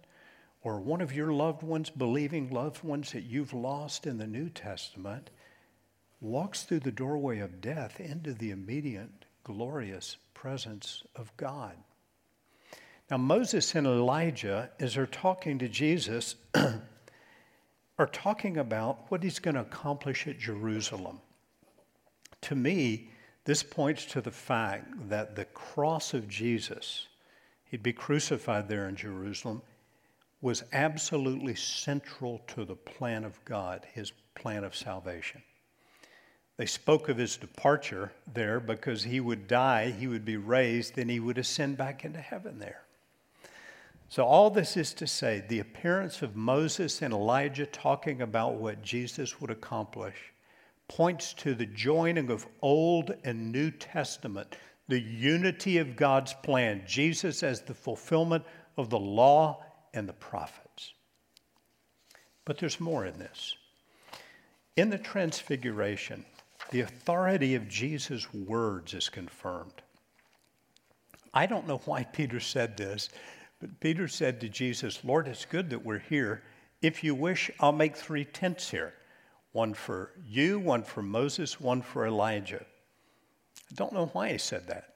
or 0.64 0.80
one 0.80 1.02
of 1.02 1.14
your 1.14 1.32
loved 1.32 1.62
ones, 1.62 1.92
believing 1.92 2.50
loved 2.50 2.84
ones 2.84 3.12
that 3.12 3.24
you've 3.24 3.54
lost 3.54 4.08
in 4.08 4.18
the 4.18 4.26
New 4.26 4.50
Testament, 4.50 5.30
walks 6.20 6.64
through 6.64 6.80
the 6.80 6.92
doorway 6.92 7.38
of 7.38 7.62
death 7.62 8.00
into 8.00 8.34
the 8.34 8.50
immediate, 8.50 9.26
glorious 9.44 10.18
presence 10.34 11.04
of 11.16 11.36
God. 11.38 11.76
Now, 13.10 13.18
Moses 13.18 13.74
and 13.76 13.88
Elijah, 13.88 14.70
as 14.80 14.96
they're 14.96 15.06
talking 15.06 15.60
to 15.60 15.70
Jesus, 15.70 16.36
are 17.98 18.08
talking 18.08 18.58
about 18.58 19.10
what 19.10 19.24
he's 19.24 19.40
going 19.40 19.56
to 19.56 19.62
accomplish 19.62 20.28
at 20.28 20.38
Jerusalem. 20.38 21.22
To 22.42 22.56
me, 22.56 23.10
this 23.46 23.64
points 23.64 24.06
to 24.08 24.20
the 24.20 24.32
fact 24.32 25.10
that 25.10 25.38
the 25.38 25.46
cross 25.46 26.14
of 26.14 26.28
Jesus, 26.28 27.08
he'd 27.64 27.82
be 27.82 27.94
crucified 27.94 28.68
there 28.68 28.90
in 28.90 28.96
Jerusalem, 28.98 29.62
was 30.42 30.66
absolutely 30.74 31.56
central 31.56 32.42
to 32.48 32.66
the 32.66 32.76
plan 32.76 33.24
of 33.24 33.44
God, 33.46 33.88
his 33.94 34.12
plan 34.36 34.66
of 34.66 34.76
salvation. 34.76 35.42
They 36.58 36.66
spoke 36.66 37.08
of 37.08 37.18
his 37.18 37.38
departure 37.38 38.12
there 38.34 38.60
because 38.60 39.04
he 39.04 39.20
would 39.20 39.48
die, 39.48 39.92
he 39.92 40.08
would 40.08 40.26
be 40.26 40.38
raised, 40.38 40.96
then 40.96 41.08
he 41.08 41.20
would 41.20 41.38
ascend 41.38 41.78
back 41.78 42.04
into 42.04 42.20
heaven 42.20 42.60
there. 42.60 42.87
So, 44.10 44.24
all 44.24 44.50
this 44.50 44.78
is 44.78 44.94
to 44.96 45.08
say, 45.08 45.44
the 45.48 45.60
appearance 45.60 46.22
of 46.22 46.36
Moses 46.36 47.02
and 47.02 47.14
Elijah 47.14 47.66
talking 47.66 48.22
about 48.22 48.56
what 48.56 48.82
Jesus 48.82 49.42
would 49.42 49.52
accomplish 49.52 50.16
points 50.88 51.34
to 51.34 51.54
the 51.54 51.66
joining 51.66 52.30
of 52.30 52.48
Old 52.62 53.14
and 53.26 53.52
New 53.52 53.72
Testament, 53.72 54.56
the 54.88 55.02
unity 55.02 55.78
of 55.80 55.98
God's 55.98 56.34
plan, 56.34 56.84
Jesus 56.88 57.44
as 57.44 57.62
the 57.62 57.74
fulfillment 57.74 58.46
of 58.78 58.90
the 58.90 59.00
law 59.00 59.64
and 59.94 60.08
the 60.08 60.14
prophets. 60.14 60.94
But 62.46 62.58
there's 62.58 62.80
more 62.80 63.06
in 63.06 63.20
this. 63.20 63.58
In 64.78 64.90
the 64.90 64.98
Transfiguration, 64.98 66.24
the 66.72 66.82
authority 66.82 67.56
of 67.56 67.68
Jesus' 67.68 68.34
words 68.34 68.94
is 68.94 69.10
confirmed. 69.10 69.82
I 71.34 71.46
don't 71.46 71.68
know 71.68 71.82
why 71.86 72.04
Peter 72.06 72.40
said 72.40 72.78
this, 72.78 73.10
but 73.60 73.80
Peter 73.80 74.08
said 74.08 74.40
to 74.42 74.50
Jesus, 74.50 75.04
Lord, 75.04 75.28
it's 75.28 75.46
good 75.46 75.70
that 75.72 75.84
we're 75.84 76.00
here. 76.00 76.44
If 76.82 77.04
you 77.04 77.16
wish, 77.16 77.50
I'll 77.60 77.72
make 77.72 77.96
three 77.96 78.26
tents 78.26 78.70
here 78.70 78.94
one 79.52 79.74
for 79.74 80.12
you, 80.24 80.60
one 80.60 80.84
for 80.84 81.02
Moses, 81.02 81.60
one 81.60 81.82
for 81.82 82.06
Elijah. 82.06 82.64
I 83.72 83.76
don't 83.76 83.94
know 83.94 84.08
why 84.08 84.34
he 84.34 84.38
said 84.38 84.68
that. 84.68 84.94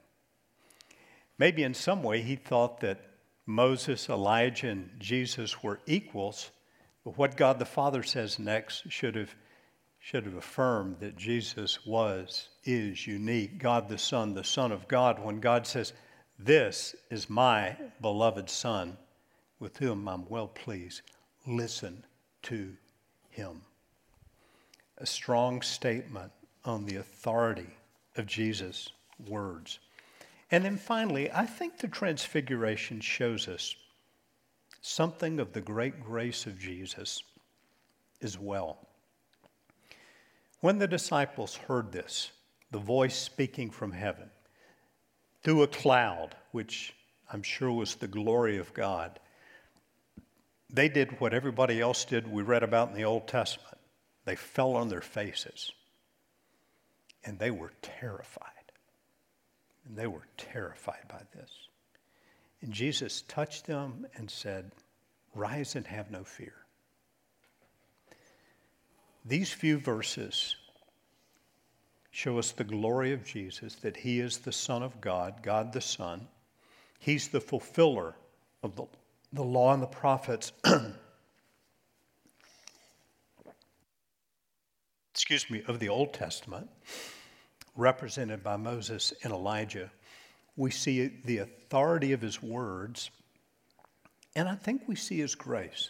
Maybe 1.40 1.64
in 1.64 1.74
some 1.74 2.04
way 2.04 2.22
he 2.22 2.36
thought 2.36 2.82
that 2.82 3.00
Moses, 3.48 4.08
Elijah, 4.10 4.70
and 4.70 4.92
Jesus 5.00 5.64
were 5.64 5.80
equals, 5.88 6.52
but 7.04 7.18
what 7.18 7.36
God 7.36 7.58
the 7.58 7.66
Father 7.66 8.04
says 8.04 8.38
next 8.38 8.92
should 8.92 9.16
have, 9.16 9.34
should 10.00 10.26
have 10.26 10.36
affirmed 10.36 11.00
that 11.00 11.18
Jesus 11.18 11.84
was, 11.86 12.50
is 12.64 13.08
unique. 13.08 13.58
God 13.58 13.90
the 13.90 13.98
Son, 13.98 14.36
the 14.36 14.44
Son 14.44 14.72
of 14.72 14.88
God, 14.88 15.18
when 15.18 15.40
God 15.40 15.66
says, 15.66 15.94
This 16.44 16.96
is 17.12 17.30
my 17.30 17.78
beloved 18.02 18.50
Son, 18.50 18.98
with 19.60 19.78
whom 19.78 20.10
I'm 20.10 20.28
well 20.28 20.48
pleased, 20.48 21.04
listen 21.46 22.04
to 22.44 22.76
him. 23.30 23.62
A 24.98 25.06
strong 25.06 25.62
statement 25.62 26.32
on 26.66 26.86
the 26.86 26.96
authority 26.96 27.70
of 28.18 28.26
Jesus' 28.26 28.90
words. 29.28 29.78
And 30.50 30.66
then 30.66 30.78
finally, 30.78 31.32
I 31.32 31.46
think 31.46 31.78
the 31.78 31.88
Transfiguration 31.88 33.02
shows 33.02 33.48
us 33.48 33.76
something 34.82 35.40
of 35.40 35.54
the 35.54 35.62
great 35.62 36.04
grace 36.04 36.48
of 36.48 36.60
Jesus 36.60 37.22
as 38.24 38.40
well. 38.40 38.80
When 40.62 40.80
the 40.80 40.88
disciples 40.88 41.56
heard 41.56 41.92
this, 41.92 42.32
the 42.72 42.80
voice 42.80 43.16
speaking 43.16 43.70
from 43.70 43.92
heaven, 43.92 44.32
through 45.44 45.64
a 45.64 45.68
cloud, 45.68 46.36
which 46.52 46.94
I'm 47.32 47.44
sure 47.44 47.72
was 47.72 47.96
the 47.96 48.08
glory 48.08 48.58
of 48.58 48.74
God, 48.74 49.20
they 50.70 50.90
did 50.90 51.20
what 51.20 51.34
everybody 51.34 51.82
else 51.82 52.06
did, 52.06 52.32
we 52.32 52.44
read 52.44 52.64
about 52.64 52.90
in 52.90 52.96
the 52.96 53.04
Old 53.04 53.28
Testament. 53.28 53.78
They 54.26 54.36
fell 54.36 54.76
on 54.76 54.90
their 54.90 55.02
faces 55.02 55.72
and 57.24 57.38
they 57.38 57.52
were 57.52 57.72
terrified. 57.82 58.48
And 59.86 59.98
they 59.98 60.08
were 60.08 60.28
terrified 60.38 61.08
by 61.08 61.22
this. 61.36 61.52
And 62.62 62.72
Jesus 62.72 63.22
touched 63.24 63.66
them 63.66 64.06
and 64.16 64.30
said, 64.30 64.72
Rise 65.34 65.76
and 65.76 65.88
have 65.88 66.12
no 66.12 66.24
fear. 66.24 66.54
These 69.26 69.52
few 69.52 69.78
verses 69.78 70.56
show 72.22 72.38
us 72.38 72.52
the 72.52 72.64
glory 72.64 73.14
of 73.14 73.26
Jesus, 73.26 73.74
that 73.78 73.98
he 73.98 74.20
is 74.20 74.38
the 74.38 74.52
Son 74.52 74.84
of 74.84 75.02
God, 75.02 75.42
God 75.42 75.74
the 75.74 75.82
Son. 75.82 76.28
He's 77.00 77.30
the 77.30 77.42
fulfiller 77.42 78.14
of 78.62 78.76
the, 78.76 78.86
the 79.34 79.42
law 79.42 79.74
and 79.74 79.82
the 79.82 79.88
prophets. 79.88 80.52
Excuse 85.16 85.50
me, 85.50 85.64
of 85.68 85.80
the 85.80 85.90
Old 85.90 86.14
Testament 86.14 86.70
represented 87.76 88.44
by 88.44 88.56
Moses 88.56 89.14
and 89.24 89.34
Elijah, 89.34 89.90
we 90.56 90.70
see 90.70 91.08
the 91.26 91.40
authority 91.40 92.12
of 92.12 92.22
his 92.22 92.40
words, 92.40 93.10
and 94.36 94.48
I 94.48 94.54
think 94.54 94.84
we 94.86 94.96
see 94.96 95.18
his 95.18 95.34
grace. 95.34 95.90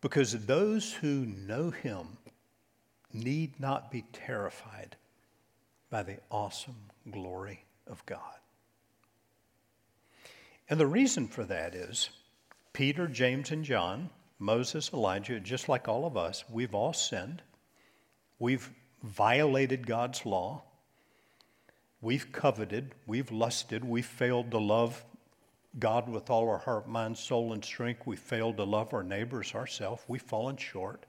Because 0.00 0.46
those 0.46 0.92
who 0.92 1.24
know 1.26 1.70
him 1.70 2.18
need 3.12 3.58
not 3.60 3.90
be 3.90 4.04
terrified 4.12 4.96
by 5.90 6.02
the 6.02 6.18
awesome 6.30 6.90
glory 7.10 7.64
of 7.86 8.04
God. 8.06 8.18
And 10.68 10.80
the 10.80 10.86
reason 10.86 11.28
for 11.28 11.44
that 11.44 11.74
is 11.74 12.08
Peter, 12.72 13.06
James, 13.06 13.50
and 13.50 13.64
John, 13.64 14.08
Moses, 14.38 14.90
Elijah, 14.92 15.38
just 15.38 15.68
like 15.68 15.88
all 15.88 16.06
of 16.06 16.16
us, 16.16 16.44
we've 16.50 16.74
all 16.74 16.92
sinned. 16.92 17.42
We've 18.38 18.70
violated 19.02 19.86
God's 19.86 20.24
law. 20.24 20.62
We've 22.00 22.32
coveted. 22.32 22.94
We've 23.06 23.30
lusted. 23.30 23.84
We've 23.84 24.06
failed 24.06 24.50
to 24.52 24.58
love 24.58 25.04
God 25.78 26.08
with 26.08 26.30
all 26.30 26.48
our 26.48 26.58
heart, 26.58 26.88
mind, 26.88 27.16
soul, 27.16 27.52
and 27.52 27.64
strength. 27.64 28.06
We've 28.06 28.18
failed 28.18 28.56
to 28.56 28.64
love 28.64 28.92
our 28.92 29.02
neighbors 29.02 29.54
ourselves. 29.54 30.02
We've 30.08 30.22
fallen 30.22 30.56
short. 30.56 31.04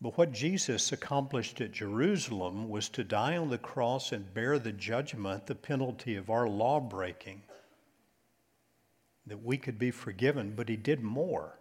But 0.00 0.18
what 0.18 0.32
Jesus 0.32 0.92
accomplished 0.92 1.60
at 1.60 1.72
Jerusalem 1.72 2.68
was 2.68 2.88
to 2.90 3.04
die 3.04 3.36
on 3.36 3.48
the 3.48 3.58
cross 3.58 4.12
and 4.12 4.32
bear 4.34 4.58
the 4.58 4.72
judgment, 4.72 5.46
the 5.46 5.54
penalty 5.54 6.16
of 6.16 6.28
our 6.28 6.48
law 6.48 6.80
breaking, 6.80 7.42
that 9.26 9.42
we 9.42 9.56
could 9.56 9.78
be 9.78 9.90
forgiven, 9.90 10.52
but 10.54 10.68
he 10.68 10.76
did 10.76 11.02
more. 11.02 11.58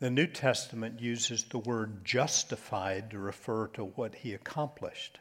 The 0.00 0.10
New 0.10 0.26
Testament 0.26 1.00
uses 1.00 1.44
the 1.44 1.58
word 1.58 2.04
justified 2.04 3.12
to 3.12 3.18
refer 3.18 3.68
to 3.68 3.84
what 3.84 4.16
he 4.16 4.34
accomplished. 4.34 5.20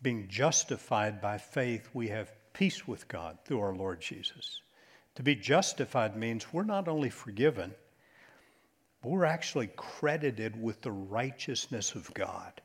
Being 0.00 0.28
justified 0.28 1.20
by 1.20 1.38
faith, 1.38 1.88
we 1.92 2.06
have 2.08 2.32
peace 2.52 2.86
with 2.86 3.08
God 3.08 3.38
through 3.44 3.60
our 3.60 3.74
Lord 3.74 4.00
Jesus. 4.00 4.62
To 5.16 5.24
be 5.24 5.34
justified 5.34 6.16
means 6.16 6.52
we're 6.52 6.62
not 6.62 6.86
only 6.86 7.10
forgiven, 7.10 7.74
but 9.02 9.10
we're 9.10 9.24
actually 9.24 9.68
credited 9.76 10.60
with 10.60 10.82
the 10.82 10.92
righteousness 10.92 11.94
of 11.94 12.12
God, 12.14 12.60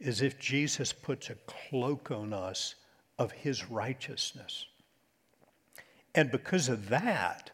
as 0.00 0.22
if 0.22 0.38
Jesus 0.38 0.92
puts 0.92 1.30
a 1.30 1.34
cloak 1.46 2.10
on 2.10 2.32
us 2.32 2.74
of 3.18 3.32
his 3.32 3.68
righteousness. 3.70 4.66
And 6.14 6.30
because 6.30 6.68
of 6.68 6.88
that, 6.88 7.50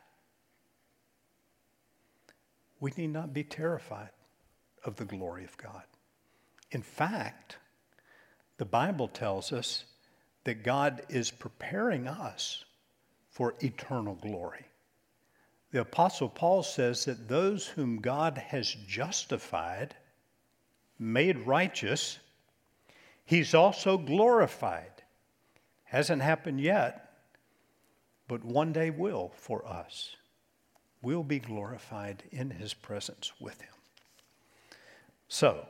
we 2.80 2.92
need 2.96 3.12
not 3.12 3.32
be 3.32 3.44
terrified 3.44 4.10
of 4.84 4.96
the 4.96 5.06
glory 5.06 5.44
of 5.44 5.56
God. 5.56 5.84
In 6.70 6.82
fact, 6.82 7.56
the 8.58 8.64
Bible 8.64 9.08
tells 9.08 9.52
us 9.52 9.84
that 10.44 10.62
God 10.62 11.02
is 11.08 11.30
preparing 11.30 12.06
us 12.06 12.64
for 13.30 13.54
eternal 13.60 14.14
glory. 14.14 14.66
The 15.74 15.80
Apostle 15.80 16.28
Paul 16.28 16.62
says 16.62 17.04
that 17.06 17.26
those 17.26 17.66
whom 17.66 17.96
God 17.96 18.38
has 18.38 18.76
justified, 18.86 19.96
made 21.00 21.36
righteous, 21.40 22.20
he's 23.24 23.54
also 23.54 23.98
glorified. 23.98 25.02
Hasn't 25.82 26.22
happened 26.22 26.60
yet, 26.60 27.10
but 28.28 28.44
one 28.44 28.72
day 28.72 28.90
will 28.90 29.32
for 29.34 29.66
us. 29.66 30.14
We'll 31.02 31.24
be 31.24 31.40
glorified 31.40 32.22
in 32.30 32.50
his 32.50 32.72
presence 32.72 33.32
with 33.40 33.60
him. 33.60 33.74
So, 35.26 35.66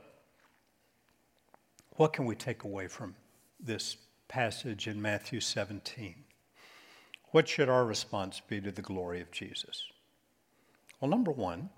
what 1.97 2.13
can 2.13 2.27
we 2.27 2.37
take 2.37 2.65
away 2.65 2.89
from 2.89 3.15
this 3.59 3.97
passage 4.29 4.87
in 4.87 5.01
Matthew 5.01 5.41
17? 5.41 6.15
What 7.31 7.49
should 7.49 7.71
our 7.71 7.87
response 7.87 8.43
be 8.47 8.61
to 8.61 8.71
the 8.71 8.83
glory 8.83 9.23
of 9.23 9.31
Jesus? 9.33 9.89
Well, 11.05 11.11
number 11.11 11.33
one, 11.33 11.69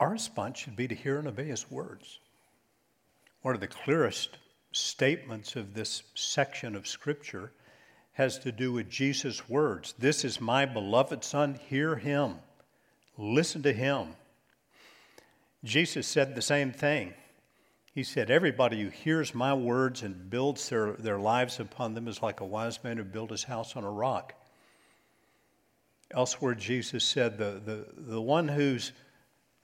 our 0.00 0.08
response 0.08 0.60
should 0.60 0.76
be 0.76 0.88
to 0.88 0.94
hear 0.94 1.18
and 1.18 1.28
obey 1.28 1.44
his 1.44 1.70
words. 1.70 2.20
One 3.42 3.54
of 3.54 3.60
the 3.60 3.66
clearest 3.66 4.38
statements 4.72 5.56
of 5.56 5.74
this 5.74 6.04
section 6.14 6.74
of 6.74 6.88
Scripture 6.88 7.52
has 8.12 8.38
to 8.38 8.50
do 8.50 8.72
with 8.72 8.88
Jesus' 8.88 9.46
words 9.46 9.92
This 9.98 10.24
is 10.24 10.40
my 10.40 10.64
beloved 10.64 11.22
Son, 11.22 11.60
hear 11.68 11.96
him, 11.96 12.36
listen 13.18 13.62
to 13.64 13.72
him. 13.74 14.14
Jesus 15.64 16.06
said 16.06 16.34
the 16.34 16.40
same 16.40 16.72
thing. 16.72 17.12
He 17.94 18.02
said, 18.02 18.30
Everybody 18.30 18.80
who 18.80 18.88
hears 18.88 19.34
my 19.34 19.52
words 19.52 20.02
and 20.02 20.30
builds 20.30 20.66
their, 20.70 20.92
their 20.94 21.18
lives 21.18 21.60
upon 21.60 21.92
them 21.92 22.08
is 22.08 22.22
like 22.22 22.40
a 22.40 22.46
wise 22.46 22.82
man 22.82 22.96
who 22.96 23.04
built 23.04 23.32
his 23.32 23.44
house 23.44 23.76
on 23.76 23.84
a 23.84 23.90
rock. 23.90 24.32
Elsewhere, 26.14 26.54
Jesus 26.54 27.04
said, 27.04 27.38
the, 27.38 27.60
the, 27.64 27.86
the 27.96 28.20
one 28.20 28.48
who's 28.48 28.92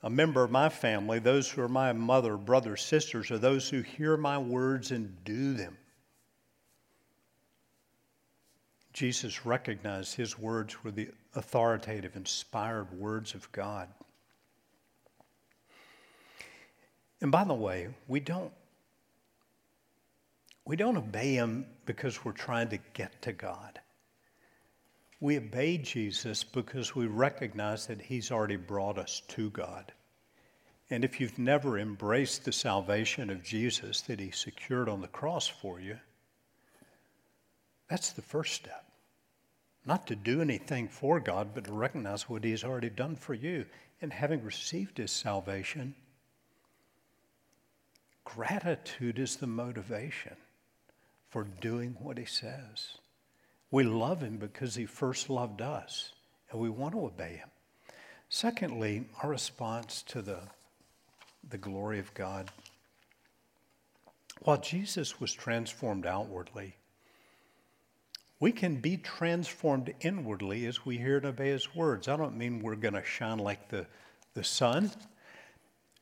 a 0.02 0.10
member 0.10 0.42
of 0.42 0.50
my 0.50 0.68
family, 0.68 1.18
those 1.18 1.50
who 1.50 1.62
are 1.62 1.68
my 1.68 1.92
mother, 1.92 2.36
brothers, 2.36 2.82
sisters, 2.82 3.30
are 3.30 3.38
those 3.38 3.68
who 3.68 3.82
hear 3.82 4.16
my 4.16 4.38
words 4.38 4.90
and 4.92 5.24
do 5.24 5.54
them. 5.54 5.76
Jesus 8.92 9.44
recognized 9.46 10.14
his 10.14 10.38
words 10.38 10.82
were 10.82 10.90
the 10.90 11.08
authoritative, 11.34 12.16
inspired 12.16 12.92
words 12.98 13.34
of 13.34 13.50
God. 13.52 13.88
And 17.20 17.30
by 17.30 17.44
the 17.44 17.54
way, 17.54 17.88
we 18.06 18.20
don't 18.20 18.52
we 20.64 20.76
don't 20.76 20.98
obey 20.98 21.32
him 21.32 21.64
because 21.86 22.24
we're 22.24 22.32
trying 22.32 22.68
to 22.68 22.78
get 22.92 23.22
to 23.22 23.32
God. 23.32 23.80
We 25.20 25.36
obey 25.36 25.78
Jesus 25.78 26.44
because 26.44 26.94
we 26.94 27.06
recognize 27.06 27.86
that 27.86 28.02
He's 28.02 28.30
already 28.30 28.56
brought 28.56 28.98
us 28.98 29.22
to 29.28 29.50
God. 29.50 29.92
And 30.90 31.04
if 31.04 31.20
you've 31.20 31.38
never 31.38 31.78
embraced 31.78 32.44
the 32.44 32.52
salvation 32.52 33.28
of 33.28 33.42
Jesus 33.42 34.00
that 34.02 34.20
He 34.20 34.30
secured 34.30 34.88
on 34.88 35.00
the 35.00 35.08
cross 35.08 35.48
for 35.48 35.80
you, 35.80 35.98
that's 37.90 38.12
the 38.12 38.22
first 38.22 38.54
step. 38.54 38.84
Not 39.84 40.06
to 40.06 40.16
do 40.16 40.40
anything 40.40 40.88
for 40.88 41.18
God, 41.18 41.48
but 41.54 41.64
to 41.64 41.72
recognize 41.72 42.28
what 42.28 42.44
He's 42.44 42.64
already 42.64 42.90
done 42.90 43.16
for 43.16 43.34
you. 43.34 43.66
And 44.00 44.12
having 44.12 44.44
received 44.44 44.98
His 44.98 45.10
salvation, 45.10 45.94
gratitude 48.24 49.18
is 49.18 49.36
the 49.36 49.46
motivation 49.46 50.36
for 51.28 51.44
doing 51.44 51.96
what 51.98 52.18
He 52.18 52.24
says. 52.24 52.98
We 53.70 53.84
love 53.84 54.22
him 54.22 54.38
because 54.38 54.74
he 54.74 54.86
first 54.86 55.28
loved 55.28 55.60
us, 55.60 56.12
and 56.50 56.60
we 56.60 56.70
want 56.70 56.94
to 56.94 57.04
obey 57.04 57.36
him. 57.36 57.50
Secondly, 58.28 59.06
our 59.22 59.30
response 59.30 60.02
to 60.08 60.22
the, 60.22 60.40
the 61.48 61.58
glory 61.58 61.98
of 61.98 62.12
God. 62.14 62.50
While 64.42 64.60
Jesus 64.60 65.20
was 65.20 65.32
transformed 65.32 66.06
outwardly, 66.06 66.76
we 68.40 68.52
can 68.52 68.76
be 68.76 68.96
transformed 68.96 69.92
inwardly 70.00 70.66
as 70.66 70.86
we 70.86 70.96
hear 70.96 71.16
and 71.16 71.26
obey 71.26 71.48
his 71.48 71.74
words. 71.74 72.06
I 72.06 72.16
don't 72.16 72.36
mean 72.36 72.60
we're 72.60 72.76
going 72.76 72.94
to 72.94 73.04
shine 73.04 73.38
like 73.38 73.68
the, 73.68 73.86
the 74.34 74.44
sun. 74.44 74.92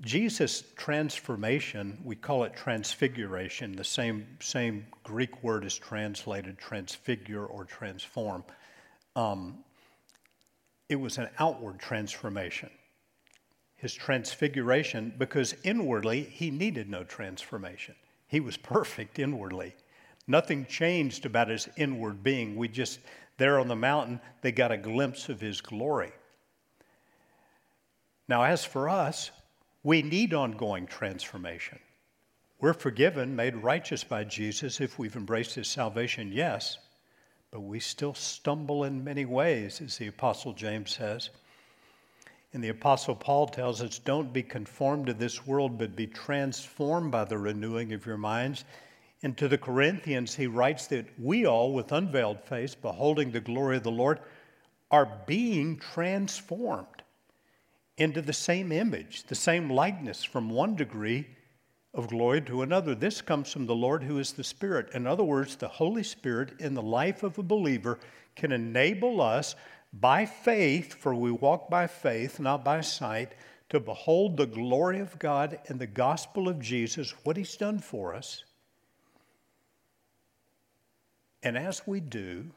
Jesus' 0.02 0.62
transformation, 0.76 1.98
we 2.04 2.16
call 2.16 2.44
it 2.44 2.54
transfiguration. 2.54 3.74
The 3.74 3.84
same, 3.84 4.26
same 4.40 4.86
Greek 5.02 5.42
word 5.42 5.64
is 5.64 5.76
translated 5.76 6.58
transfigure 6.58 7.46
or 7.46 7.64
transform. 7.64 8.44
Um, 9.14 9.64
it 10.88 10.96
was 10.96 11.16
an 11.18 11.28
outward 11.38 11.78
transformation. 11.78 12.70
His 13.76 13.94
transfiguration, 13.94 15.14
because 15.18 15.54
inwardly 15.64 16.22
he 16.24 16.50
needed 16.50 16.90
no 16.90 17.02
transformation. 17.02 17.94
He 18.28 18.40
was 18.40 18.56
perfect 18.56 19.18
inwardly. 19.18 19.74
Nothing 20.26 20.66
changed 20.66 21.24
about 21.24 21.48
his 21.48 21.68
inward 21.76 22.22
being. 22.22 22.56
We 22.56 22.68
just, 22.68 23.00
there 23.38 23.58
on 23.58 23.68
the 23.68 23.76
mountain, 23.76 24.20
they 24.42 24.52
got 24.52 24.72
a 24.72 24.76
glimpse 24.76 25.28
of 25.28 25.40
his 25.40 25.60
glory. 25.60 26.12
Now, 28.28 28.42
as 28.42 28.64
for 28.64 28.88
us, 28.88 29.30
we 29.86 30.02
need 30.02 30.34
ongoing 30.34 30.84
transformation. 30.84 31.78
We're 32.60 32.72
forgiven, 32.72 33.36
made 33.36 33.54
righteous 33.54 34.02
by 34.02 34.24
Jesus 34.24 34.80
if 34.80 34.98
we've 34.98 35.14
embraced 35.14 35.54
his 35.54 35.68
salvation, 35.68 36.32
yes, 36.32 36.78
but 37.52 37.60
we 37.60 37.78
still 37.78 38.12
stumble 38.12 38.82
in 38.82 39.04
many 39.04 39.24
ways, 39.26 39.80
as 39.80 39.96
the 39.96 40.08
Apostle 40.08 40.54
James 40.54 40.90
says. 40.90 41.30
And 42.52 42.64
the 42.64 42.70
Apostle 42.70 43.14
Paul 43.14 43.46
tells 43.46 43.80
us, 43.80 44.00
Don't 44.00 44.32
be 44.32 44.42
conformed 44.42 45.06
to 45.06 45.14
this 45.14 45.46
world, 45.46 45.78
but 45.78 45.94
be 45.94 46.08
transformed 46.08 47.12
by 47.12 47.24
the 47.24 47.38
renewing 47.38 47.92
of 47.92 48.06
your 48.06 48.18
minds. 48.18 48.64
And 49.22 49.38
to 49.38 49.46
the 49.46 49.56
Corinthians, 49.56 50.34
he 50.34 50.48
writes 50.48 50.88
that 50.88 51.06
we 51.16 51.46
all, 51.46 51.72
with 51.72 51.92
unveiled 51.92 52.42
face, 52.42 52.74
beholding 52.74 53.30
the 53.30 53.38
glory 53.38 53.76
of 53.76 53.84
the 53.84 53.92
Lord, 53.92 54.18
are 54.90 55.22
being 55.28 55.78
transformed 55.78 56.95
into 57.96 58.20
the 58.20 58.32
same 58.32 58.72
image, 58.72 59.24
the 59.24 59.34
same 59.34 59.70
likeness 59.70 60.22
from 60.22 60.50
one 60.50 60.76
degree 60.76 61.26
of 61.94 62.08
glory 62.08 62.42
to 62.42 62.62
another. 62.62 62.94
This 62.94 63.22
comes 63.22 63.52
from 63.52 63.66
the 63.66 63.74
Lord 63.74 64.02
who 64.02 64.18
is 64.18 64.32
the 64.32 64.44
Spirit. 64.44 64.90
In 64.92 65.06
other 65.06 65.24
words, 65.24 65.56
the 65.56 65.68
Holy 65.68 66.02
Spirit 66.02 66.60
in 66.60 66.74
the 66.74 66.82
life 66.82 67.22
of 67.22 67.38
a 67.38 67.42
believer 67.42 67.98
can 68.34 68.52
enable 68.52 69.20
us 69.20 69.54
by 69.92 70.26
faith, 70.26 70.92
for 70.94 71.14
we 71.14 71.30
walk 71.30 71.70
by 71.70 71.86
faith, 71.86 72.38
not 72.38 72.64
by 72.64 72.82
sight, 72.82 73.32
to 73.70 73.80
behold 73.80 74.36
the 74.36 74.46
glory 74.46 75.00
of 75.00 75.18
God 75.18 75.58
and 75.68 75.80
the 75.80 75.86
gospel 75.86 76.48
of 76.48 76.60
Jesus, 76.60 77.14
what 77.24 77.36
He's 77.36 77.56
done 77.56 77.78
for 77.78 78.14
us, 78.14 78.44
And 81.46 81.56
as 81.56 81.86
we 81.86 82.00
do, 82.00 82.50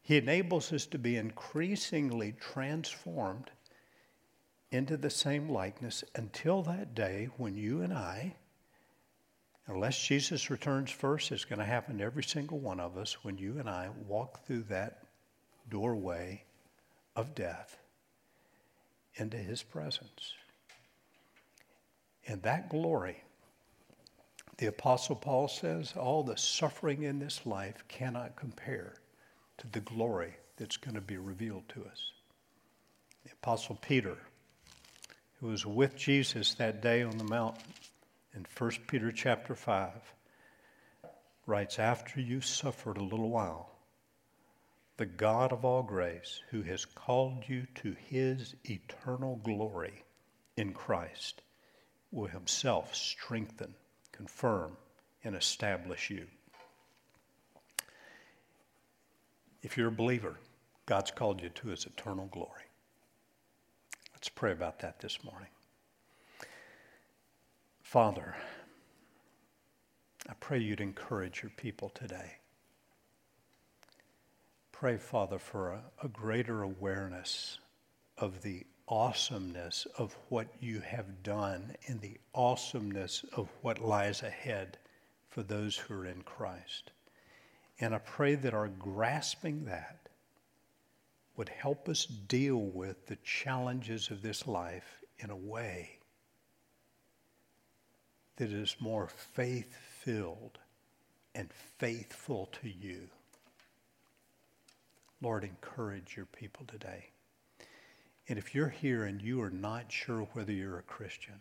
He 0.00 0.16
enables 0.16 0.72
us 0.72 0.86
to 0.86 0.98
be 0.98 1.18
increasingly 1.18 2.32
transformed 2.40 3.50
into 4.70 4.96
the 4.96 5.10
same 5.10 5.48
likeness 5.48 6.04
until 6.14 6.62
that 6.62 6.94
day 6.94 7.28
when 7.36 7.56
you 7.56 7.80
and 7.80 7.92
I, 7.92 8.34
unless 9.66 9.98
Jesus 9.98 10.50
returns 10.50 10.90
first, 10.90 11.32
it's 11.32 11.44
going 11.44 11.58
to 11.58 11.64
happen 11.64 11.98
to 11.98 12.04
every 12.04 12.22
single 12.22 12.58
one 12.58 12.80
of 12.80 12.96
us 12.96 13.24
when 13.24 13.38
you 13.38 13.58
and 13.58 13.68
I 13.68 13.88
walk 14.06 14.44
through 14.44 14.64
that 14.64 15.04
doorway 15.70 16.42
of 17.16 17.34
death 17.34 17.78
into 19.16 19.36
his 19.36 19.62
presence. 19.62 20.34
And 22.26 22.42
that 22.42 22.68
glory, 22.68 23.22
the 24.58 24.66
Apostle 24.66 25.16
Paul 25.16 25.48
says, 25.48 25.94
all 25.96 26.22
the 26.22 26.36
suffering 26.36 27.04
in 27.04 27.18
this 27.18 27.46
life 27.46 27.84
cannot 27.88 28.36
compare 28.36 28.94
to 29.58 29.66
the 29.68 29.80
glory 29.80 30.34
that's 30.56 30.76
going 30.76 30.94
to 30.94 31.00
be 31.00 31.16
revealed 31.16 31.68
to 31.70 31.84
us. 31.84 32.12
The 33.24 33.30
Apostle 33.32 33.78
Peter, 33.80 34.18
who 35.40 35.48
was 35.48 35.64
with 35.64 35.96
Jesus 35.96 36.54
that 36.54 36.82
day 36.82 37.02
on 37.02 37.16
the 37.16 37.24
mountain 37.24 37.72
in 38.34 38.46
1 38.56 38.70
Peter 38.86 39.12
chapter 39.12 39.54
5, 39.54 39.90
writes, 41.46 41.78
After 41.78 42.20
you 42.20 42.40
suffered 42.40 42.98
a 42.98 43.04
little 43.04 43.30
while, 43.30 43.70
the 44.96 45.06
God 45.06 45.52
of 45.52 45.64
all 45.64 45.82
grace, 45.82 46.40
who 46.50 46.62
has 46.62 46.84
called 46.84 47.44
you 47.46 47.66
to 47.76 47.96
his 48.08 48.54
eternal 48.64 49.36
glory 49.42 50.04
in 50.56 50.72
Christ, 50.72 51.42
will 52.10 52.26
himself 52.26 52.94
strengthen, 52.94 53.74
confirm, 54.12 54.76
and 55.22 55.36
establish 55.36 56.10
you. 56.10 56.26
If 59.62 59.76
you're 59.76 59.88
a 59.88 59.92
believer, 59.92 60.36
God's 60.86 61.10
called 61.10 61.42
you 61.42 61.48
to 61.50 61.68
his 61.68 61.86
eternal 61.86 62.26
glory. 62.26 62.67
Let's 64.18 64.30
pray 64.30 64.50
about 64.50 64.80
that 64.80 64.98
this 64.98 65.22
morning. 65.22 65.50
Father, 67.84 68.34
I 70.28 70.32
pray 70.40 70.58
you'd 70.58 70.80
encourage 70.80 71.40
your 71.44 71.52
people 71.56 71.88
today 71.90 72.38
pray, 74.72 74.96
Father, 74.96 75.38
for 75.38 75.70
a, 75.70 75.82
a 76.04 76.08
greater 76.08 76.62
awareness 76.62 77.58
of 78.16 78.42
the 78.42 78.64
awesomeness 78.88 79.86
of 79.96 80.16
what 80.28 80.46
you 80.60 80.80
have 80.80 81.22
done 81.24 81.74
and 81.88 82.00
the 82.00 82.16
awesomeness 82.32 83.24
of 83.32 83.48
what 83.62 83.80
lies 83.80 84.22
ahead 84.22 84.78
for 85.28 85.42
those 85.42 85.76
who 85.76 85.94
are 85.94 86.06
in 86.06 86.22
Christ. 86.22 86.92
And 87.80 87.92
I 87.92 87.98
pray 87.98 88.36
that 88.36 88.54
our 88.54 88.68
grasping 88.68 89.64
that 89.64 90.07
would 91.38 91.48
help 91.48 91.88
us 91.88 92.04
deal 92.04 92.58
with 92.58 93.06
the 93.06 93.16
challenges 93.22 94.10
of 94.10 94.20
this 94.22 94.46
life 94.48 94.98
in 95.20 95.30
a 95.30 95.36
way 95.36 95.88
that 98.36 98.50
is 98.50 98.74
more 98.80 99.06
faith 99.06 99.72
filled 100.00 100.58
and 101.36 101.48
faithful 101.78 102.46
to 102.60 102.68
you. 102.68 103.08
Lord, 105.22 105.44
encourage 105.44 106.16
your 106.16 106.26
people 106.26 106.66
today. 106.66 107.10
And 108.28 108.36
if 108.36 108.52
you're 108.52 108.68
here 108.68 109.04
and 109.04 109.22
you 109.22 109.40
are 109.40 109.50
not 109.50 109.92
sure 109.92 110.28
whether 110.32 110.52
you're 110.52 110.80
a 110.80 110.82
Christian, 110.82 111.40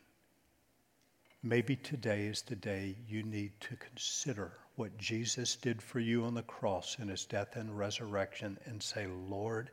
maybe 1.41 1.75
today 1.75 2.27
is 2.27 2.43
the 2.43 2.55
day 2.55 2.95
you 3.09 3.23
need 3.23 3.51
to 3.61 3.75
consider 3.75 4.51
what 4.75 4.95
Jesus 4.99 5.55
did 5.55 5.81
for 5.81 5.99
you 5.99 6.23
on 6.23 6.35
the 6.35 6.43
cross 6.43 6.97
in 6.99 7.07
his 7.07 7.25
death 7.25 7.55
and 7.55 7.75
resurrection 7.75 8.59
and 8.65 8.81
say, 8.81 9.07
Lord, 9.27 9.71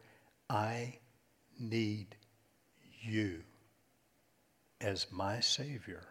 I 0.51 0.99
need 1.59 2.17
you 3.03 3.43
as 4.81 5.07
my 5.11 5.41
Savior 5.41 6.05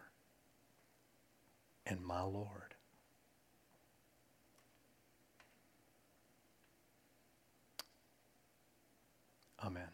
and 1.86 2.00
my 2.04 2.22
Lord. 2.22 2.74
Amen. 9.64 9.93